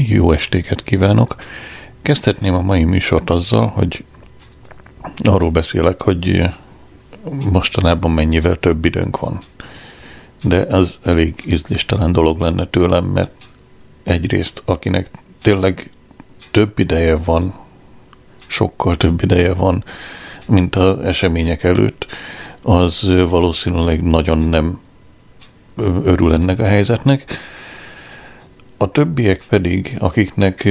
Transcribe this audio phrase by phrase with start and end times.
[0.00, 1.36] Jó estéket kívánok!
[2.02, 4.04] Kezdhetném a mai műsort azzal, hogy
[5.22, 6.42] arról beszélek, hogy
[7.50, 9.40] mostanában mennyivel több időnk van.
[10.42, 13.30] De az elég ízléstelen dolog lenne tőlem, mert
[14.02, 15.10] egyrészt akinek
[15.42, 15.90] tényleg
[16.50, 17.54] több ideje van,
[18.46, 19.84] sokkal több ideje van,
[20.46, 22.06] mint az események előtt,
[22.62, 24.80] az valószínűleg nagyon nem
[26.04, 27.38] örül ennek a helyzetnek.
[28.80, 30.68] A többiek pedig, akiknek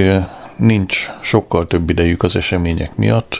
[0.55, 3.39] nincs sokkal több idejük az események miatt,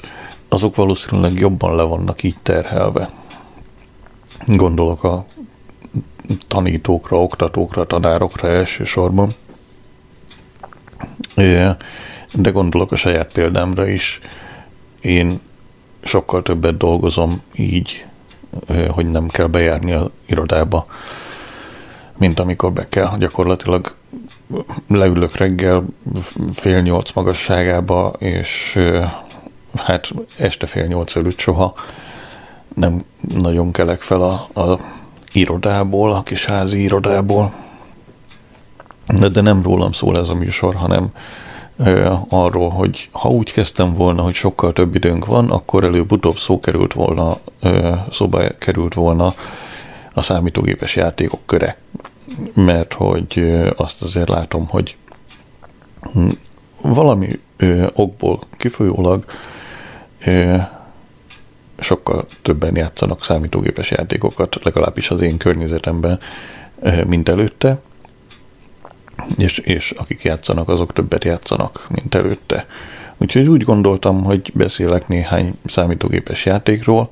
[0.50, 3.10] azok valószínűleg jobban le vannak így terhelve.
[4.48, 5.26] Gondolok a
[6.48, 9.36] tanítókra, oktatókra, tanárokra elsősorban.
[12.34, 14.20] De gondolok a saját példámra is.
[15.02, 15.40] Én
[16.02, 18.06] sokkal többet dolgozom így,
[18.90, 20.86] hogy nem kell bejárni az irodába,
[22.18, 23.18] mint amikor be kell.
[23.18, 23.96] Gyakorlatilag
[24.88, 25.86] leülök reggel
[26.54, 28.80] fél nyolc magasságába, és
[29.76, 31.74] hát este fél nyolc előtt soha
[32.76, 33.02] nem
[33.36, 34.80] nagyon kelek fel a, a
[35.32, 37.54] irodából, a kis házi irodából.
[39.20, 41.08] De, de nem rólam szól ez a műsor, hanem
[41.78, 46.60] ö, arról, hogy ha úgy kezdtem volna, hogy sokkal több időnk van, akkor előbb-utóbb szó
[46.60, 49.34] került volna, ö, szóba került volna
[50.14, 51.78] a számítógépes játékok köre
[52.54, 54.96] mert hogy azt azért látom, hogy
[56.02, 56.28] hm,
[56.82, 57.40] valami
[57.94, 59.26] okból kifolyólag
[61.80, 66.20] sokkal többen játszanak számítógépes játékokat, legalábbis az én környezetemben,
[67.06, 67.80] mint előtte,
[69.38, 72.66] és, és akik játszanak, azok többet játszanak, mint előtte.
[73.18, 77.10] Úgyhogy úgy gondoltam, hogy beszélek néhány számítógépes játékról.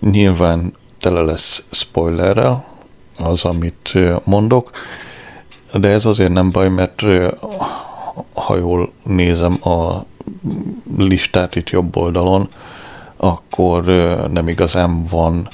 [0.00, 2.64] Nyilván tele lesz spoilerrel,
[3.18, 4.70] az, amit mondok,
[5.74, 7.02] de ez azért nem baj, mert
[8.34, 10.04] ha jól nézem a
[10.96, 12.48] listát itt jobb oldalon,
[13.16, 13.84] akkor
[14.32, 15.48] nem igazán van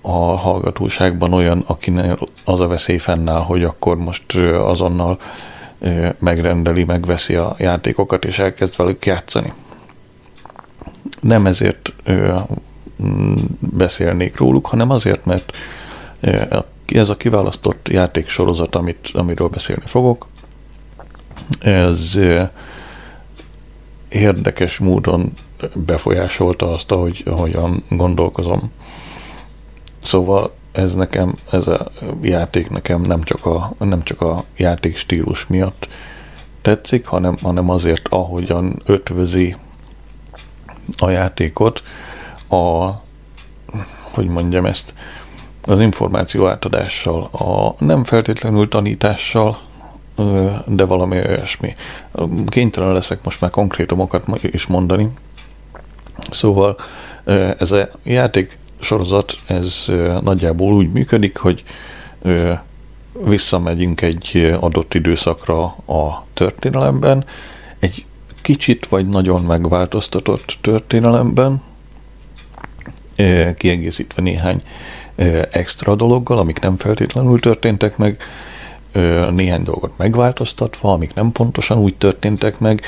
[0.00, 5.18] a hallgatóságban olyan, akinek az a veszély fennáll, hogy akkor most azonnal
[6.18, 9.52] megrendeli, megveszi a játékokat, és elkezd velük játszani.
[11.20, 11.92] Nem ezért
[13.58, 15.52] beszélnék róluk, hanem azért, mert
[16.98, 20.26] ez a kiválasztott játéksorozat, amit, amiről beszélni fogok,
[21.60, 22.18] ez
[24.08, 25.32] érdekes módon
[25.74, 28.70] befolyásolta azt, ahogy, ahogyan gondolkozom.
[30.02, 31.90] Szóval ez nekem, ez a
[32.22, 35.88] játék nekem nem csak a, nem csak a játék stílus miatt
[36.62, 39.56] tetszik, hanem, hanem azért, ahogyan ötvözi
[40.98, 41.82] a játékot
[42.48, 42.90] a,
[44.00, 44.94] hogy mondjam ezt,
[45.66, 49.58] az információ átadással, a nem feltétlenül tanítással,
[50.66, 51.74] de valami olyasmi.
[52.46, 55.08] Kénytelen leszek most már konkrétumokat is mondani.
[56.30, 56.76] Szóval
[57.58, 59.84] ez a játék sorozat, ez
[60.20, 61.64] nagyjából úgy működik, hogy
[63.24, 67.24] visszamegyünk egy adott időszakra a történelemben,
[67.78, 68.04] egy
[68.42, 71.62] kicsit vagy nagyon megváltoztatott történelemben,
[73.56, 74.62] kiegészítve néhány
[75.50, 78.22] extra dologgal, amik nem feltétlenül történtek meg,
[79.30, 82.82] néhány dolgot megváltoztatva, amik nem pontosan úgy történtek meg,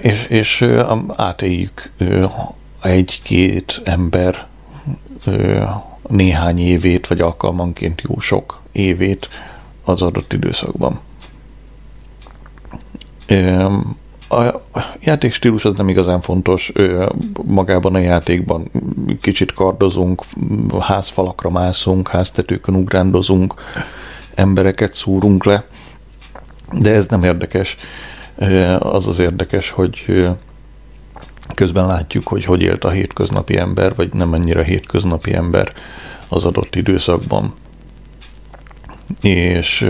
[0.00, 0.68] és, és
[1.16, 1.90] átéljük
[2.82, 4.46] egy-két ember
[6.08, 9.28] néhány évét, vagy alkalmanként jó sok évét
[9.84, 11.00] az adott időszakban
[14.28, 14.60] a
[15.00, 16.72] játékstílus az nem igazán fontos
[17.44, 18.70] magában a játékban.
[19.20, 20.22] Kicsit kardozunk,
[20.80, 23.54] házfalakra mászunk, háztetőkön ugrándozunk,
[24.34, 25.64] embereket szúrunk le,
[26.72, 27.76] de ez nem érdekes.
[28.78, 30.26] Az az érdekes, hogy
[31.54, 35.72] közben látjuk, hogy hogy élt a hétköznapi ember, vagy nem ennyire hétköznapi ember
[36.28, 37.54] az adott időszakban.
[39.20, 39.82] És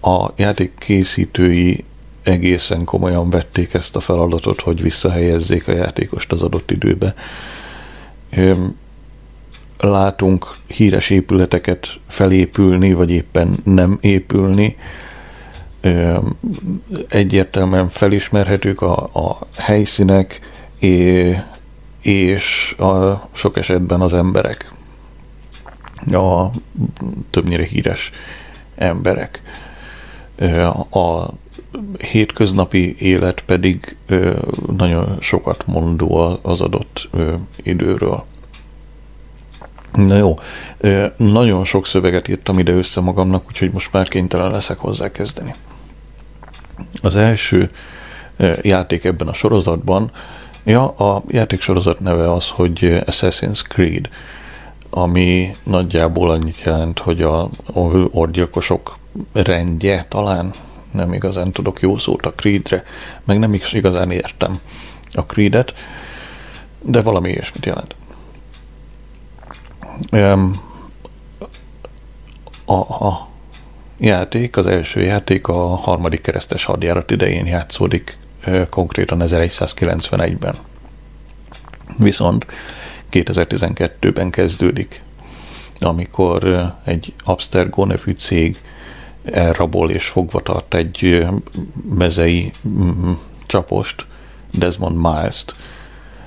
[0.00, 1.84] a játék készítői
[2.30, 7.14] egészen komolyan vették ezt a feladatot, hogy visszahelyezzék a játékost az adott időbe.
[9.78, 14.76] Látunk híres épületeket felépülni, vagy éppen nem épülni.
[17.08, 20.40] Egyértelműen felismerhetők a, a helyszínek,
[22.00, 24.72] és a, sok esetben az emberek.
[26.12, 26.46] A
[27.30, 28.12] többnyire híres
[28.76, 29.42] emberek.
[30.90, 31.26] A
[31.98, 33.96] hétköznapi élet pedig
[34.76, 37.08] nagyon sokat mondó az adott
[37.56, 38.24] időről.
[39.92, 40.38] Na jó,
[41.16, 45.54] nagyon sok szöveget írtam ide össze magamnak, úgyhogy most már kénytelen leszek hozzá kezdeni.
[47.02, 47.70] Az első
[48.62, 50.10] játék ebben a sorozatban,
[50.64, 54.08] ja, a játéksorozat neve az, hogy Assassin's Creed,
[54.90, 57.48] ami nagyjából annyit jelent, hogy a
[58.10, 58.98] orgyilkosok
[59.32, 60.52] rendje talán,
[60.90, 62.84] nem igazán tudok jó szót a Creedre,
[63.24, 64.60] meg nem is igazán értem
[65.12, 65.74] a Creedet,
[66.82, 67.94] de valami ilyesmit jelent.
[72.64, 73.28] A, a
[73.98, 78.16] játék, az első játék a harmadik keresztes hadjárat idején játszódik,
[78.70, 80.54] konkrétan 1191-ben.
[81.98, 82.46] Viszont
[83.12, 85.02] 2012-ben kezdődik,
[85.80, 88.60] amikor egy Abstergo nevű cég
[89.24, 91.26] elrabol és fogva tart egy
[91.94, 92.52] mezei
[93.46, 94.06] csapost,
[94.50, 95.54] Desmond Miles-t,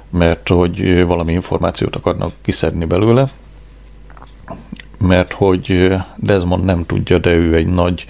[0.09, 3.31] mert hogy valami információt akarnak kiszedni belőle,
[4.97, 8.05] mert hogy Desmond nem tudja, de ő egy nagy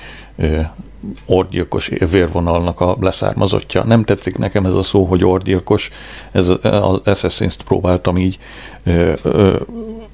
[1.26, 3.84] orgyilkos vérvonalnak a leszármazottja.
[3.84, 5.90] Nem tetszik nekem ez a szó, hogy orgyilkos,
[6.32, 8.38] ez az Assassin's-t próbáltam így
[8.84, 9.56] ö, ö,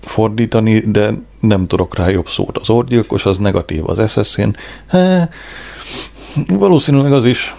[0.01, 2.57] fordítani, de nem tudok rá jobb szót.
[2.57, 4.56] Az orgyilkos az negatív, az Assassin,
[4.88, 5.30] há,
[6.47, 7.56] valószínűleg az is,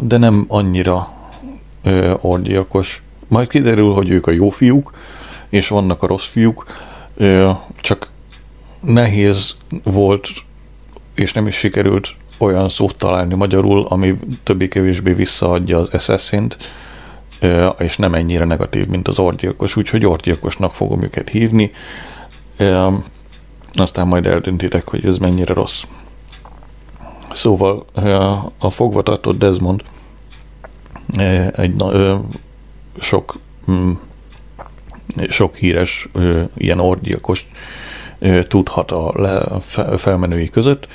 [0.00, 1.12] de nem annyira
[1.82, 3.02] ö, orgyilkos.
[3.28, 4.92] Majd kiderül, hogy ők a jó fiúk,
[5.48, 6.66] és vannak a rossz fiúk,
[7.80, 8.08] csak
[8.80, 10.28] nehéz volt,
[11.18, 16.46] és nem is sikerült olyan szót találni magyarul, ami többé-kevésbé visszaadja az assassin
[17.78, 21.70] és nem ennyire negatív, mint az orgyilkos, úgyhogy orgyilkosnak fogom őket hívni.
[23.72, 25.82] Aztán majd eldöntitek, hogy ez mennyire rossz.
[27.32, 27.84] Szóval
[28.58, 29.82] a fogvatartott Desmond
[31.56, 31.82] egy
[33.00, 33.38] sok
[33.70, 33.92] mm,
[35.28, 36.08] sok híres
[36.54, 37.48] ilyen orgyilkos
[38.42, 39.60] tudhat a
[39.96, 40.88] felmenői között.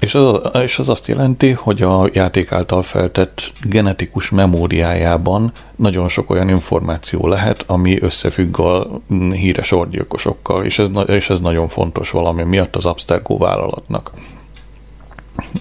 [0.00, 6.30] És az, és az azt jelenti, hogy a játék által feltett genetikus memóriájában nagyon sok
[6.30, 9.00] olyan információ lehet, ami összefügg a
[9.32, 14.10] híres orgyilkosokkal, és ez, és ez nagyon fontos valami miatt az Abstergo vállalatnak.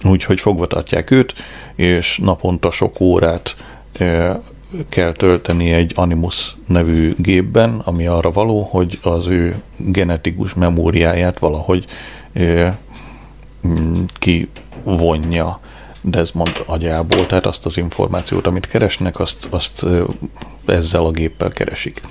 [0.04, 1.34] Úgyhogy fogva tartják őt,
[1.75, 3.56] és naponta sok órát
[4.90, 11.86] kell tölteni egy Animus nevű gépben, ami arra való, hogy az ő genetikus memóriáját valahogy
[13.68, 15.60] mm, kivonja
[16.02, 19.86] Desmond agyából, tehát azt az információt, amit keresnek, azt, azt
[20.66, 22.02] ezzel a géppel keresik.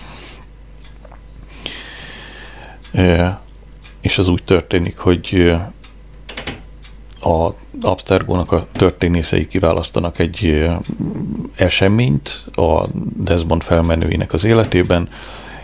[4.01, 5.57] És ez úgy történik, hogy
[7.21, 10.69] a Abstergónak a történészei kiválasztanak egy
[11.57, 12.87] eseményt a
[13.17, 15.09] Desmond felmenőinek az életében,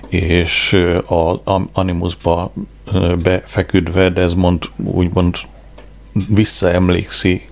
[0.09, 0.73] és
[1.47, 2.53] a Animusba
[3.23, 5.37] befeküdve Desmond úgymond
[6.29, 7.51] visszaemlékszik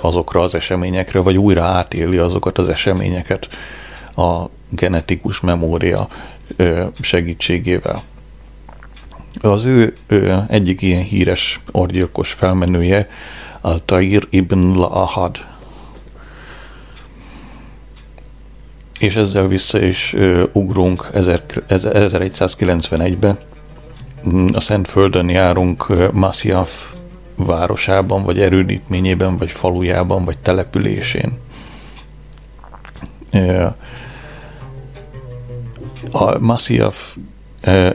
[0.00, 3.48] azokra az eseményekre, vagy újra átéli azokat az eseményeket
[4.16, 6.08] a genetikus memória
[7.00, 8.02] segítségével.
[9.42, 13.08] Az ő, ő egyik ilyen híres orgyilkos felmenője
[13.60, 15.46] Altair ibn Lahad.
[18.98, 23.38] És ezzel vissza is ö, ugrunk 1191-be.
[24.52, 26.92] A Szentföldön járunk Masyaf
[27.36, 31.38] városában, vagy erődítményében, vagy falujában, vagy településén.
[36.12, 37.16] A Masyaf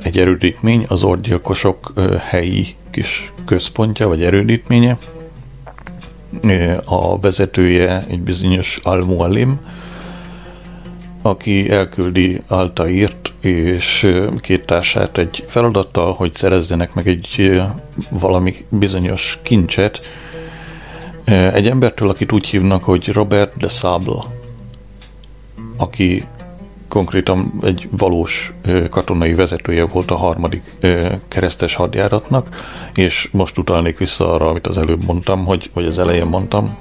[0.04, 4.98] egy erődítmény, az orgyilkosok helyi kis központja, vagy erődítménye.
[6.86, 9.60] A vezetője egy bizonyos Al-Mualim,
[11.22, 17.62] aki elküldi Altairt és két társát egy feladattal, hogy szerezzenek meg egy
[18.10, 20.02] valami bizonyos kincset
[21.26, 24.24] egy embertől, akit úgy hívnak, hogy Robert de Sable,
[25.78, 26.26] aki
[26.88, 28.54] konkrétan egy valós
[28.90, 30.64] katonai vezetője volt a harmadik
[31.28, 32.48] keresztes hadjáratnak,
[32.94, 36.78] és most utalnék vissza arra, amit az előbb mondtam, hogy, vagy az elején mondtam,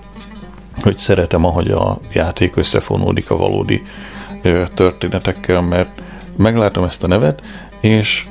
[0.82, 3.82] hogy szeretem, ahogy a játék összefonódik a valódi
[4.74, 6.02] történetekkel, mert
[6.36, 7.42] meglátom ezt a nevet,
[7.80, 8.26] és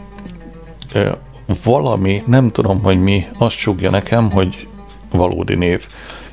[1.63, 4.67] valami, nem tudom, hogy mi, azt sugja nekem, hogy
[5.11, 5.87] valódi név,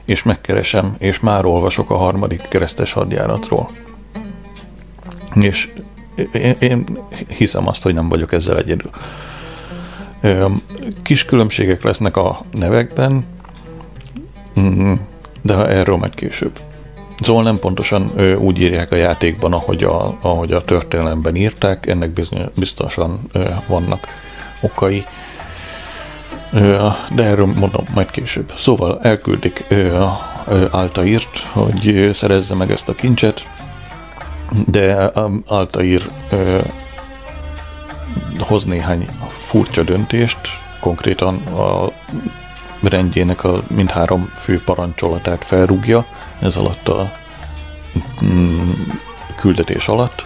[0.05, 3.71] és megkeresem, és már olvasok a harmadik keresztes hadjáratról.
[5.35, 5.69] És
[6.33, 6.99] én, én
[7.29, 8.91] hiszem azt, hogy nem vagyok ezzel egyedül.
[11.03, 13.25] Kis különbségek lesznek a nevekben,
[14.61, 14.93] mm,
[15.43, 16.61] de erről majd később.
[17.21, 22.51] Szóval nem pontosan úgy írják a játékban, ahogy a, ahogy a történelemben írták, ennek bizony,
[22.55, 23.21] biztosan
[23.67, 24.07] vannak
[24.61, 25.05] okai.
[27.15, 28.53] De erről mondom majd később.
[28.59, 29.65] Szóval elküldik
[30.71, 33.47] Altaírt, hogy szerezze meg ezt a kincset,
[34.66, 35.11] de
[35.47, 36.11] Altair
[38.38, 40.38] hoz néhány furcsa döntést,
[40.80, 41.92] konkrétan a
[42.88, 46.04] rendjének a mindhárom fő parancsolatát felrúgja,
[46.38, 47.12] ez alatt a
[48.25, 48.71] mm,
[49.37, 50.25] küldetés alatt.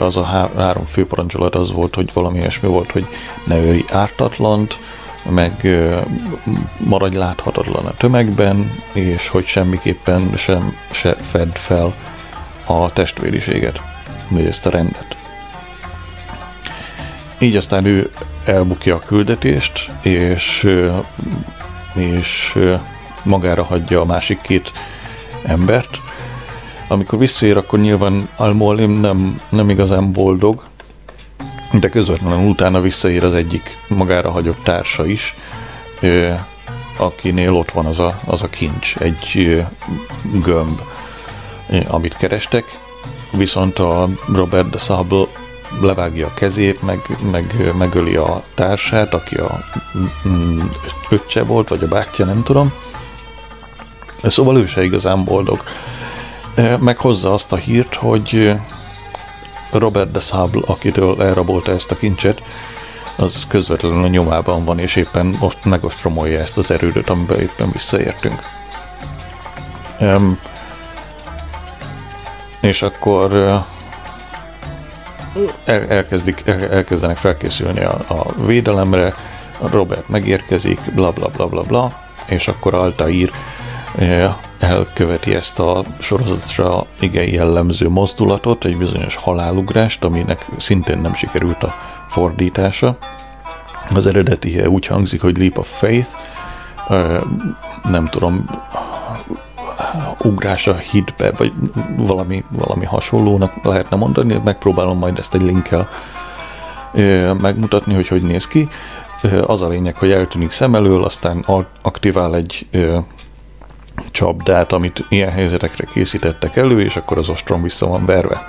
[0.00, 3.06] Az a há- három fő parancsolat az volt, hogy valami ilyesmi volt, hogy
[3.44, 4.78] ne őri ártatlant,
[5.28, 5.68] meg
[6.78, 11.94] maradj láthatatlan a tömegben, és hogy semmiképpen sem se fedd fel
[12.66, 13.80] a testvériséget,
[14.28, 15.16] vagy ezt a rendet.
[17.38, 18.10] Így aztán ő
[18.44, 20.68] elbukja a küldetést, és,
[21.94, 22.58] és
[23.22, 24.72] magára hagyja a másik két
[25.44, 26.00] embert.
[26.88, 30.62] Amikor visszaér, akkor nyilván Almolim nem, nem igazán boldog,
[31.72, 35.36] de közvetlenül utána visszaér az egyik magára hagyott társa is,
[36.98, 39.64] akinél ott van az a, az a kincs, egy
[40.42, 40.80] gömb,
[41.88, 42.78] amit kerestek,
[43.30, 45.26] viszont a Robert de Sable
[45.80, 47.00] levágja a kezét, meg,
[47.30, 49.64] meg megöli a társát, aki a
[50.28, 50.60] mm,
[51.10, 52.72] öccse volt, vagy a bátyja, nem tudom.
[54.22, 55.62] Szóval ő se igazán boldog.
[56.80, 58.54] Meghozza azt a hírt, hogy
[59.72, 62.42] Robert de Sable, akitől elrabolta ezt a kincset,
[63.16, 68.42] az közvetlenül a nyomában van, és éppen most megostromolja ezt az erődöt, amiben éppen visszaértünk.
[70.00, 70.38] Um,
[72.64, 73.32] és akkor
[75.64, 79.14] el, elkezdik, el, elkezdenek felkészülni a, a védelemre,
[79.70, 83.30] Robert megérkezik, bla bla bla bla bla, és akkor Altair
[84.58, 91.74] elköveti ezt a sorozatra igen jellemző mozdulatot, egy bizonyos halálugrást, aminek szintén nem sikerült a
[92.08, 92.96] fordítása.
[93.94, 96.08] Az eredeti úgy hangzik, hogy Leap of Faith,
[97.90, 98.44] nem tudom,
[100.22, 101.52] ugrás a hitbe, vagy
[101.96, 105.88] valami, valami hasonlónak lehetne mondani, megpróbálom majd ezt egy linkkel
[107.40, 108.68] megmutatni, hogy hogy néz ki.
[109.46, 111.44] Az a lényeg, hogy eltűnik szem elől, aztán
[111.82, 112.66] aktivál egy
[114.10, 118.42] csapdát, amit ilyen helyzetekre készítettek elő, és akkor az ostrom vissza van verve.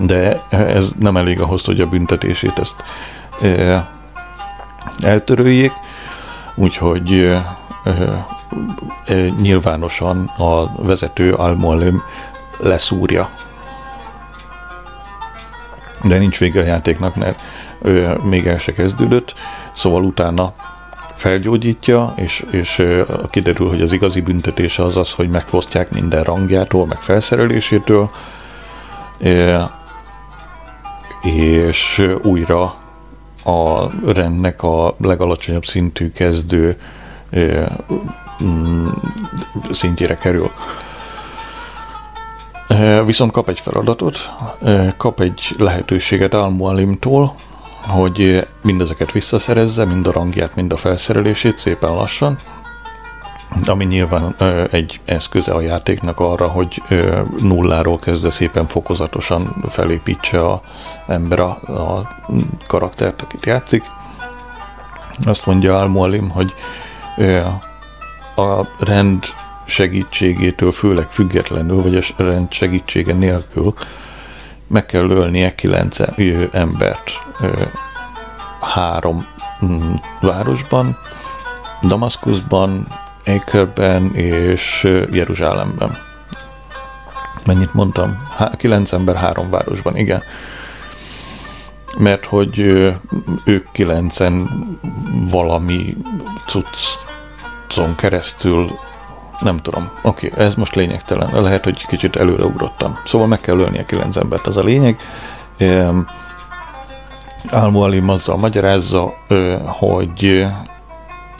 [0.00, 2.84] De ez nem elég ahhoz, hogy a büntetését ezt
[5.02, 5.72] eltöröljék,
[6.54, 7.36] úgyhogy
[9.40, 12.02] nyilvánosan a vezető Almolim
[12.58, 13.30] leszúrja.
[16.02, 17.40] De nincs vége a játéknak, mert
[17.82, 19.34] ő még el se kezdődött,
[19.72, 20.52] szóval utána
[21.14, 22.86] felgyógyítja, és, és
[23.30, 28.10] kiderül, hogy az igazi büntetése az az, hogy megfosztják minden rangjától, meg felszerelésétől,
[31.22, 32.74] és újra
[33.44, 36.76] a rendnek a legalacsonyabb szintű kezdő
[39.70, 40.50] szintjére kerül.
[43.04, 44.30] Viszont kap egy feladatot,
[44.96, 47.34] kap egy lehetőséget Al-Mualimtól,
[47.86, 52.38] hogy mindezeket visszaszerezze, mind a rangját, mind a felszerelését szépen lassan,
[53.66, 54.36] ami nyilván
[54.70, 56.82] egy eszköze a játéknak arra, hogy
[57.38, 60.60] nulláról kezdve szépen fokozatosan felépítse a
[61.06, 62.16] ember a, a
[62.66, 63.84] karaktert, akit játszik.
[65.24, 66.54] Azt mondja Al-Mualim, hogy
[68.36, 69.24] a rend
[69.66, 73.74] segítségétől, főleg függetlenül, vagy a rend segítsége nélkül
[74.66, 75.98] meg kell ölnie kilenc
[76.52, 77.10] embert
[78.60, 79.26] három
[79.64, 80.98] mm, városban,
[81.82, 82.86] Damaszkuszban,
[83.24, 85.98] Ékerben és Jeruzsálemben.
[87.46, 88.28] Mennyit mondtam?
[88.36, 90.22] Há, kilenc ember három városban, igen.
[91.98, 92.58] Mert hogy
[93.44, 94.48] ők kilencen
[95.30, 95.96] valami
[96.46, 97.02] cucc
[97.74, 98.78] harcon keresztül
[99.40, 99.90] nem tudom.
[100.02, 101.42] Oké, okay, ez most lényegtelen.
[101.42, 102.98] Lehet, hogy kicsit előreugrottam.
[103.04, 105.00] Szóval meg kell ölni a kilenc embert, az a lényeg.
[107.50, 109.12] Almualim azzal magyarázza,
[109.66, 110.46] hogy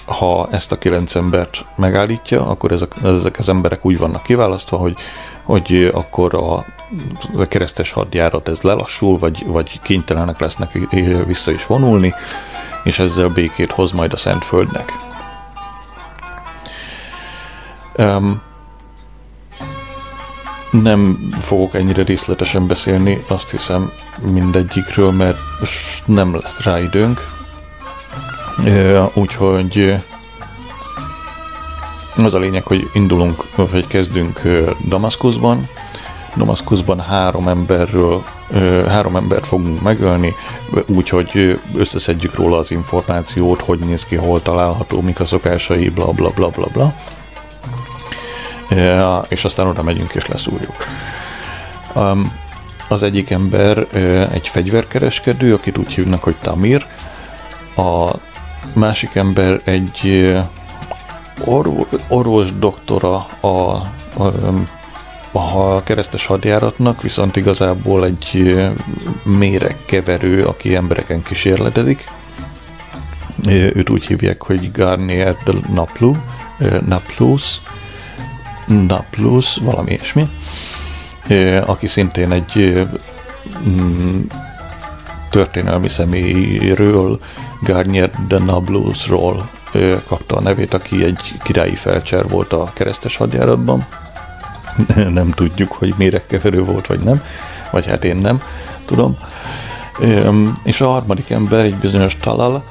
[0.07, 4.97] ha ezt a kilenc embert megállítja, akkor ezek, ezek az emberek úgy vannak kiválasztva, hogy,
[5.45, 6.65] hogy akkor a,
[7.47, 10.73] keresztes hadjárat ez lelassul, vagy, vagy kénytelenek lesznek
[11.27, 12.15] vissza is vonulni,
[12.85, 14.93] és ezzel békét hoz majd a Szentföldnek.
[17.99, 18.43] Um,
[20.71, 23.93] nem fogok ennyire részletesen beszélni, azt hiszem
[24.33, 25.39] mindegyikről, mert
[26.07, 27.33] nem lesz rá időnk.
[29.15, 29.95] Úgyhogy
[32.17, 34.41] az a lényeg, hogy indulunk, vagy kezdünk
[34.89, 35.69] Damaszkuszban.
[36.37, 38.25] Damaszkuszban három emberről,
[38.89, 40.35] három embert fogunk megölni,
[40.87, 46.31] úgyhogy összeszedjük róla az információt, hogy néz ki, hol található, mik a szokásai, bla bla
[46.31, 46.95] bla bla bla.
[49.29, 50.77] És aztán oda megyünk és leszúrjuk.
[52.89, 53.87] Az egyik ember
[54.33, 56.87] egy fegyverkereskedő, akit úgy hívnak, hogy Tamir.
[57.77, 58.11] A
[58.73, 60.35] másik ember egy
[62.09, 63.49] orvos, doktora a,
[64.17, 64.33] a,
[65.33, 68.57] a keresztes hadjáratnak, viszont igazából egy
[69.23, 72.05] méregkeverő, aki embereken kísérletezik.
[73.49, 76.13] Őt úgy hívják, hogy Garnier de Naplu,
[76.87, 77.61] Naplus,
[78.67, 80.29] Naplus, valami ilyesmi,
[81.67, 82.87] aki szintén egy
[83.69, 84.21] mm,
[85.31, 87.21] történelmi személyről,
[87.63, 89.49] Garnier de Nablusról
[90.07, 93.87] kapta a nevét, aki egy királyi felcser volt a keresztes hadjáratban.
[95.19, 97.23] nem tudjuk, hogy méregkeverő volt, vagy nem,
[97.71, 98.43] vagy hát én nem
[98.85, 99.17] tudom.
[100.63, 102.65] És a harmadik ember egy bizonyos Talal,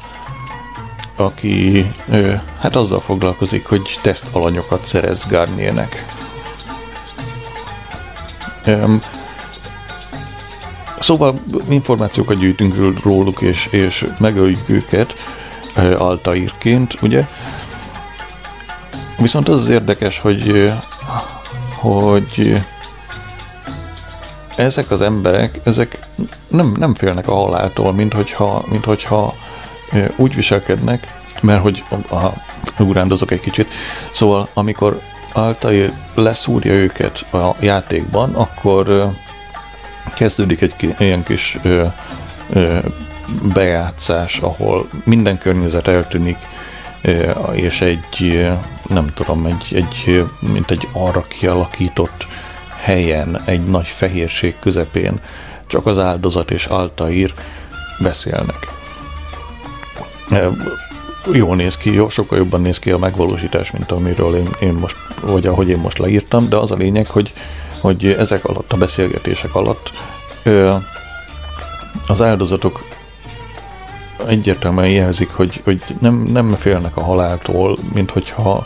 [1.15, 1.91] aki
[2.59, 6.05] hát azzal foglalkozik, hogy teszt alanyokat szerez Garniernek.
[10.99, 15.15] Szóval információkat gyűjtünk róluk, és, és megöljük őket,
[15.97, 17.27] Altaírként, ugye?
[19.17, 20.73] Viszont az az érdekes, hogy,
[21.75, 22.61] hogy
[24.55, 25.99] ezek az emberek, ezek
[26.47, 29.33] nem, nem félnek a haláltól, mint hogyha, mint hogyha
[30.15, 32.33] úgy viselkednek, mert hogy a, a,
[32.79, 33.67] urándozok egy kicsit,
[34.11, 34.99] szóval amikor
[35.33, 39.11] Altair leszúrja őket a játékban, akkor
[40.15, 41.57] kezdődik egy ilyen kis
[43.53, 46.37] bejátszás, ahol minden környezet eltűnik,
[47.51, 48.49] és egy,
[48.89, 52.27] nem tudom, egy, egy, mint egy arra kialakított
[52.81, 55.19] helyen, egy nagy fehérség közepén
[55.67, 57.33] csak az áldozat és Altair
[57.99, 58.71] beszélnek.
[61.31, 64.95] Jól néz ki, jó, sokkal jobban néz ki a megvalósítás, mint amiről én, én most,
[65.21, 67.33] vagy ahogy én most leírtam, de az a lényeg, hogy,
[67.79, 69.91] hogy ezek alatt, a beszélgetések alatt
[72.07, 72.83] az áldozatok
[74.27, 78.65] egyértelműen jelzik, hogy, hogy nem, nem félnek a haláltól, mint hogyha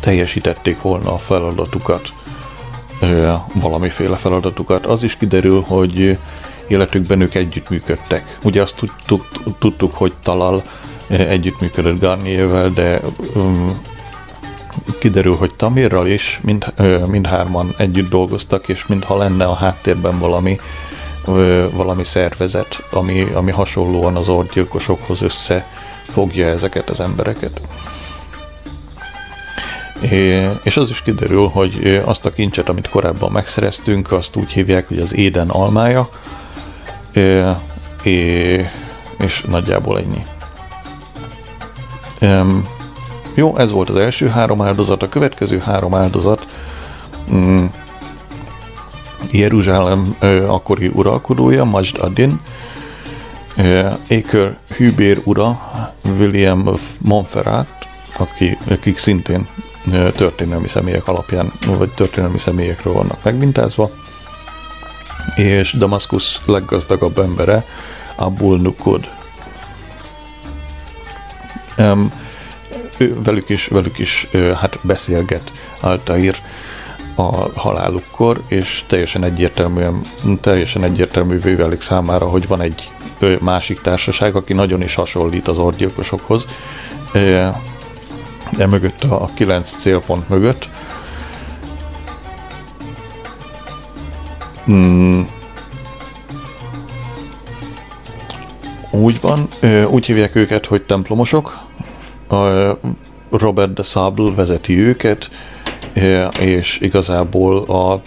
[0.00, 2.12] teljesítették volna a feladatukat,
[3.54, 4.86] valamiféle feladatukat.
[4.86, 6.18] Az is kiderül, hogy
[6.68, 8.38] életükben ők együttműködtek.
[8.42, 8.82] Ugye azt
[9.58, 10.62] tudtuk, hogy Talal
[11.08, 13.00] együttműködött Garniervel, de
[14.98, 16.72] kiderül, hogy Tamirral is mind,
[17.06, 20.60] mindhárman együtt dolgoztak, és mintha lenne a háttérben valami
[21.72, 27.60] valami szervezet, ami, ami hasonlóan az orgyilkosokhoz összefogja ezeket az embereket.
[30.62, 34.98] És az is kiderül, hogy azt a kincset, amit korábban megszereztünk, azt úgy hívják, hogy
[34.98, 36.10] az éden almája,
[39.18, 40.24] és nagyjából ennyi.
[42.18, 42.42] É,
[43.34, 46.46] jó, ez volt az első három áldozat, a következő három áldozat
[47.32, 47.64] mm,
[49.30, 52.40] Jeruzsálem akkori uralkodója, Majd Adin,
[54.08, 55.60] Éker Hűbér ura,
[56.18, 59.46] William Monferrat, aki, akik szintén
[60.14, 63.90] történelmi személyek alapján, vagy történelmi személyekről vannak megmintázva,
[65.34, 67.64] és Damaszkusz leggazdagabb embere,
[68.16, 69.10] Abul Nukud.
[71.78, 72.12] Um,
[72.98, 74.28] ő, velük is, velük is
[74.60, 76.36] hát beszélget Altair
[77.20, 80.00] a halálukkor, és teljesen egyértelműen,
[80.40, 82.90] teljesen egyértelművé válik számára, hogy van egy
[83.40, 86.44] másik társaság, aki nagyon is hasonlít az orgyilkosokhoz.
[88.56, 90.68] De mögött a kilenc célpont mögött.
[94.64, 95.28] Hmm.
[98.90, 99.48] Úgy van,
[99.90, 101.58] úgy hívják őket, hogy templomosok.
[103.30, 105.30] Robert de Sable vezeti őket,
[106.40, 108.00] és igazából a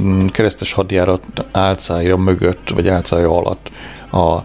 [0.00, 3.70] mm, keresztes hadjárat álcája mögött, vagy álcája alatt
[4.12, 4.38] a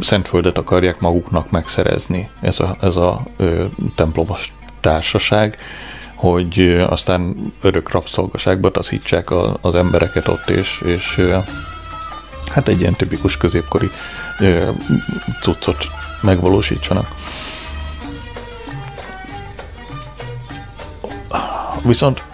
[0.00, 5.56] Szentföldet akarják maguknak megszerezni, ez a, ez a ö, templomos társaság,
[6.14, 11.36] hogy aztán örök rabszolgaságba taszítsák a, az embereket ott, és, és ö,
[12.50, 13.90] hát egy ilyen tipikus középkori
[14.40, 14.68] ö,
[15.42, 15.86] cuccot
[16.20, 17.08] megvalósítsanak.
[21.82, 22.24] Viszont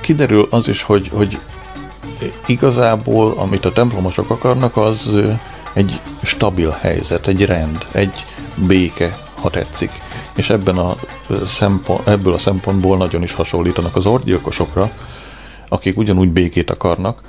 [0.00, 1.38] kiderül az is, hogy, hogy
[2.46, 5.10] igazából, amit a templomosok akarnak, az
[5.72, 8.24] egy stabil helyzet, egy rend, egy
[8.54, 9.90] béke, ha tetszik.
[10.34, 10.94] és ebben a
[11.46, 14.90] szempont, ebből a szempontból nagyon is hasonlítanak az orgyilkosokra,
[15.68, 17.20] akik ugyanúgy békét akarnak,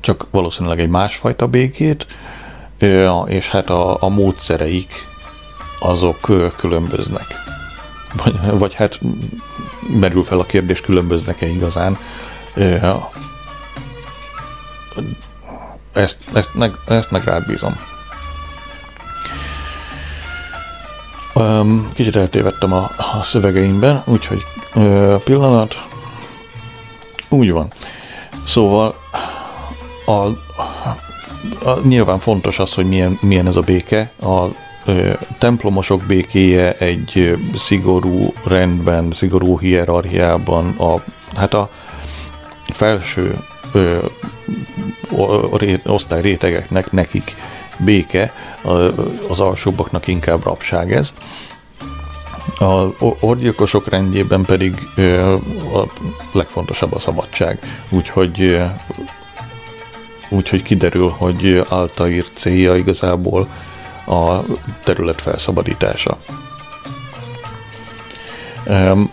[0.00, 2.06] csak valószínűleg egy másfajta békét,
[3.26, 4.92] és hát a, a módszereik
[5.80, 6.20] azok
[6.56, 7.26] különböznek.
[8.24, 9.00] Vagy, vagy hát
[9.88, 11.98] merül fel a kérdés, különböznek-e igazán.
[15.92, 17.76] Ezt, ezt, meg, ezt meg rád bízom.
[21.92, 24.44] Kicsit eltévedtem a, a szövegeimben, úgyhogy
[25.24, 25.86] pillanat.
[27.28, 27.72] Úgy van.
[28.46, 28.94] Szóval
[30.06, 30.36] a, a,
[31.82, 34.10] nyilván fontos az, hogy milyen, milyen ez a béke.
[34.22, 34.46] A
[35.38, 41.02] templomosok békéje egy szigorú rendben, szigorú hierarchiában, a,
[41.34, 41.70] hát a
[42.68, 43.36] felső
[43.72, 43.98] ö,
[45.84, 47.36] osztály rétegeknek, nekik
[47.78, 48.32] béke,
[49.28, 51.14] az alsóbbaknak inkább rabság ez.
[52.58, 54.74] A orgyilkosok rendjében pedig
[55.72, 55.82] a
[56.32, 58.60] legfontosabb a szabadság, úgyhogy
[60.28, 63.48] úgyhogy kiderül, hogy Altair célja igazából
[64.06, 64.44] a
[64.84, 66.18] terület felszabadítása.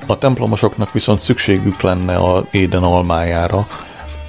[0.07, 3.67] A templomosoknak viszont szükségük lenne a éden almájára,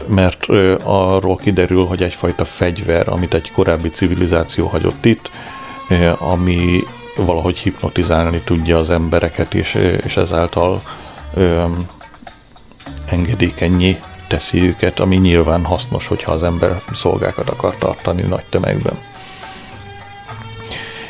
[0.07, 0.47] mert
[0.83, 5.31] arról kiderül, hogy egyfajta fegyver, amit egy korábbi civilizáció hagyott itt,
[6.19, 6.83] ami
[7.17, 9.75] valahogy hipnotizálni tudja az embereket, és,
[10.05, 10.83] és ezáltal
[11.35, 11.87] öm,
[13.07, 18.99] engedékenyé teszi őket, ami nyilván hasznos, hogyha az ember szolgákat akar tartani nagy tömegben.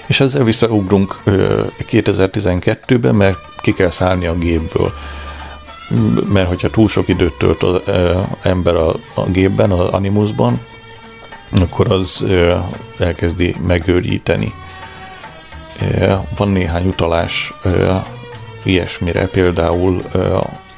[0.07, 1.23] És ezzel visszaugrunk
[1.91, 4.93] 2012-ben, mert ki kell szállni a gépből.
[6.33, 7.81] Mert hogyha túl sok időt tölt az
[8.43, 10.61] ember a, a gépben, az animusban,
[11.61, 12.25] akkor az
[12.99, 14.53] elkezdi megőríteni.
[16.37, 17.53] Van néhány utalás
[18.63, 20.03] ilyesmire, például,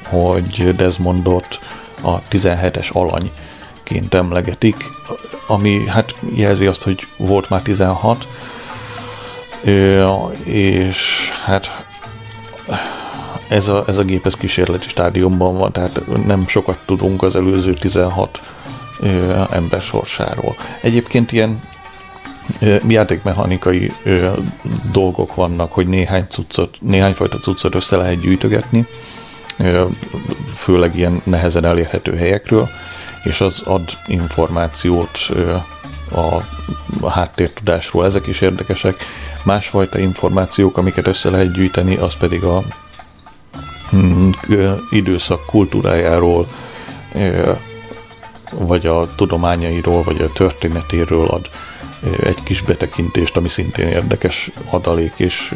[0.09, 1.59] hogy Desmondot
[2.01, 4.75] a 17-es alanyként emlegetik,
[5.47, 8.27] ami hát jelzi azt, hogy volt már 16,
[10.43, 11.85] és hát
[13.47, 17.73] ez a, ez a gép ez kísérleti stádiumban van, tehát nem sokat tudunk az előző
[17.73, 18.41] 16
[19.51, 20.55] ember sorsáról.
[20.81, 21.61] Egyébként ilyen
[22.87, 23.93] játékmechanikai
[24.91, 28.87] dolgok vannak, hogy néhány cuccot, néhány fajta cuccot össze lehet gyűjtögetni,
[30.55, 32.69] főleg ilyen nehezen elérhető helyekről,
[33.23, 35.29] és az ad információt
[37.01, 38.05] a háttértudásról.
[38.05, 38.95] Ezek is érdekesek.
[39.47, 42.63] Másfajta információk, amiket össze lehet gyűjteni, az pedig a
[43.95, 44.29] mm,
[44.89, 46.47] időszak kultúrájáról,
[48.51, 51.49] vagy a tudományairól, vagy a történetéről ad
[52.23, 55.55] egy kis betekintést, ami szintén érdekes adalék, és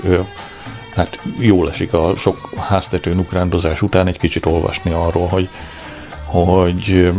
[0.95, 5.49] hát jól esik a sok háztető ukrándozás után egy kicsit olvasni arról, hogy,
[6.25, 7.11] hogy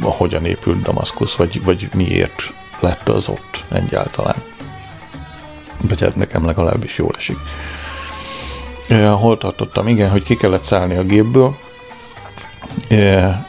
[0.00, 4.51] hogyan épült Damaszkusz, vagy, vagy miért lett az ott egyáltalán.
[5.88, 7.36] Vagy hát nekem legalábbis jól esik.
[9.18, 9.88] Hol tartottam?
[9.88, 11.56] Igen, hogy ki kellett szállni a gépből,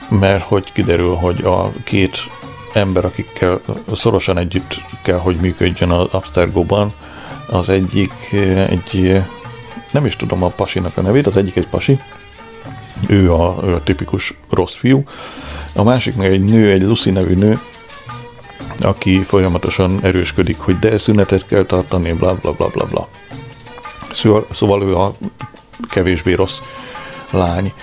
[0.09, 2.17] mert hogy kiderül, hogy a két
[2.73, 3.61] ember, akikkel
[3.93, 6.93] szorosan együtt kell, hogy működjön az Abstergo-ban,
[7.49, 8.33] az egyik
[8.69, 9.21] egy,
[9.91, 11.99] nem is tudom a pasinak a nevét, az egyik egy pasi,
[13.07, 15.03] ő a, ő a tipikus rossz fiú,
[15.73, 17.59] a másik meg egy nő, egy Lucy nevű nő,
[18.81, 23.07] aki folyamatosan erősködik, hogy de szünetet kell tartani, bla bla bla bla bla.
[24.11, 25.13] Szóval, szóval ő a
[25.89, 26.59] kevésbé rossz
[27.31, 27.73] lány.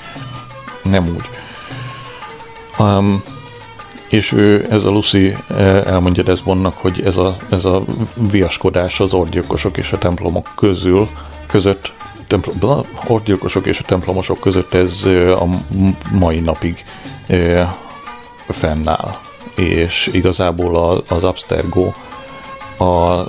[0.83, 1.29] Nem úgy.
[2.79, 3.23] Um,
[4.09, 5.37] és ő, ez a Lucy
[5.85, 7.85] elmondja Desmondnak, hogy ez a, ez a
[8.31, 11.09] viaskodás az orgyilkosok és a templomok közül,
[11.47, 11.93] között,
[12.27, 15.05] templom, orgyilkosok és a templomosok között ez
[15.41, 15.45] a
[16.13, 16.85] mai napig
[18.49, 19.19] fennáll.
[19.61, 21.93] És igazából az Abstergo
[22.77, 22.85] a,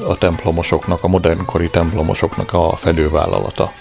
[0.10, 3.72] a templomosoknak, a modernkori templomosoknak a fedővállalata.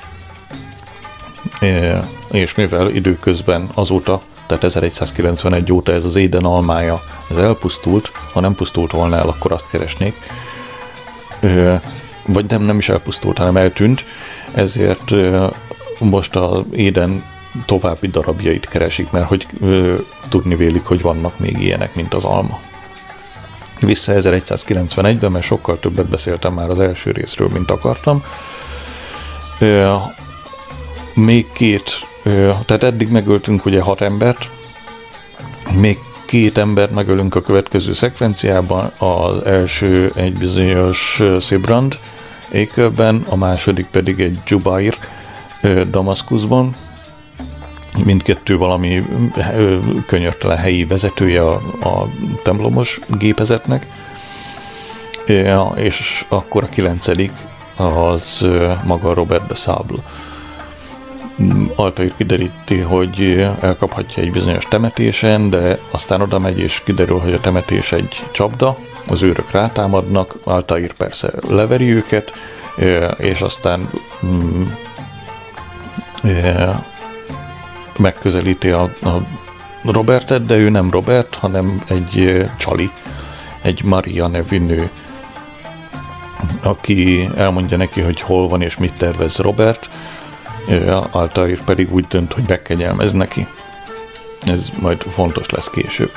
[2.30, 8.54] És mivel időközben azóta tehát 1191 óta ez az éden almája, ez elpusztult, ha nem
[8.54, 10.16] pusztult volna el, akkor azt keresnék.
[11.40, 11.74] Ö,
[12.26, 14.04] vagy nem, nem is elpusztult, hanem eltűnt,
[14.54, 15.46] ezért ö,
[15.98, 17.24] most az éden
[17.66, 19.94] további darabjait keresik, mert hogy ö,
[20.28, 22.60] tudni vélik, hogy vannak még ilyenek, mint az alma.
[23.80, 28.24] Vissza 1191-ben, mert sokkal többet beszéltem már az első részről, mint akartam.
[29.58, 29.94] Ö,
[31.14, 32.08] még két
[32.66, 34.50] tehát eddig megöltünk ugye hat embert,
[35.72, 41.98] még két embert megölünk a következő szekvenciában, az első egy bizonyos Sibrand
[42.52, 44.94] ékölben, a második pedig egy Jubair
[45.90, 46.74] Damaszkuszban.
[48.04, 49.04] Mindkettő valami
[50.06, 52.08] könyörtelen helyi vezetője a, a
[52.42, 53.86] templomos gépezetnek.
[55.76, 57.32] És akkor a kilencedik
[57.76, 58.46] az
[58.84, 59.98] maga Robert de Sable.
[61.76, 67.40] Altair kideríti, hogy elkaphatja egy bizonyos temetésen, de aztán oda megy, és kiderül, hogy a
[67.40, 68.76] temetés egy csapda,
[69.08, 72.32] az őrök rátámadnak, Altair persze leveri őket,
[73.16, 73.90] és aztán
[74.26, 74.62] mm,
[78.00, 79.22] megközelíti a, a
[79.84, 82.90] Robertet, de ő nem Robert, hanem egy csali,
[83.62, 84.90] egy Maria nevű nő,
[86.62, 89.90] aki elmondja neki, hogy hol van és mit tervez Robert,
[91.10, 93.46] Altair pedig úgy dönt, hogy bekegyelmez neki.
[94.46, 96.12] Ez majd fontos lesz később.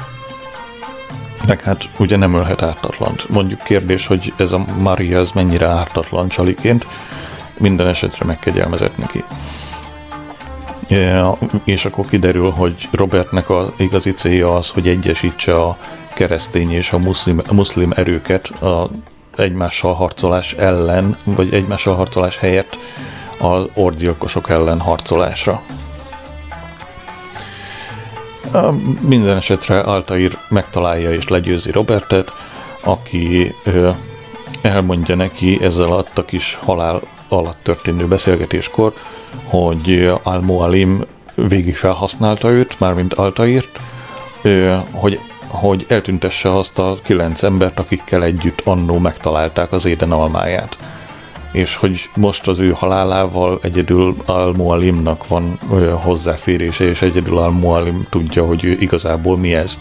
[1.48, 3.30] Meg hát ugye nem ölhet ártatlant.
[3.30, 6.88] Mondjuk kérdés, hogy ez a Maria ez mennyire ártatlan csaliként,
[7.58, 9.24] minden esetre megkegyelmezett neki.
[11.64, 15.78] És akkor kiderül, hogy Robertnek az igazi célja az, hogy egyesítse a
[16.14, 18.90] keresztény és a muszlim, a muszlim erőket a
[19.38, 22.78] egymással harcolás ellen, vagy egymással harcolás helyett
[23.38, 25.62] az orgyilkosok ellen harcolásra.
[29.02, 32.34] Minden esetre Altair megtalálja és legyőzi Robertet,
[32.84, 33.56] aki
[34.62, 38.94] elmondja neki ezzel a kis halál alatt történő beszélgetéskor,
[39.44, 43.80] hogy Al-Mualim végig felhasználta őt, mármint Altairt,
[44.92, 50.78] hogy, hogy eltüntesse azt a kilenc embert, akikkel együtt annó megtalálták az éden almáját
[51.54, 55.60] és hogy most az ő halálával egyedül Al-Mualimnak van
[56.02, 59.78] hozzáférése, és egyedül Al-Mualim tudja, hogy ő igazából mi ez.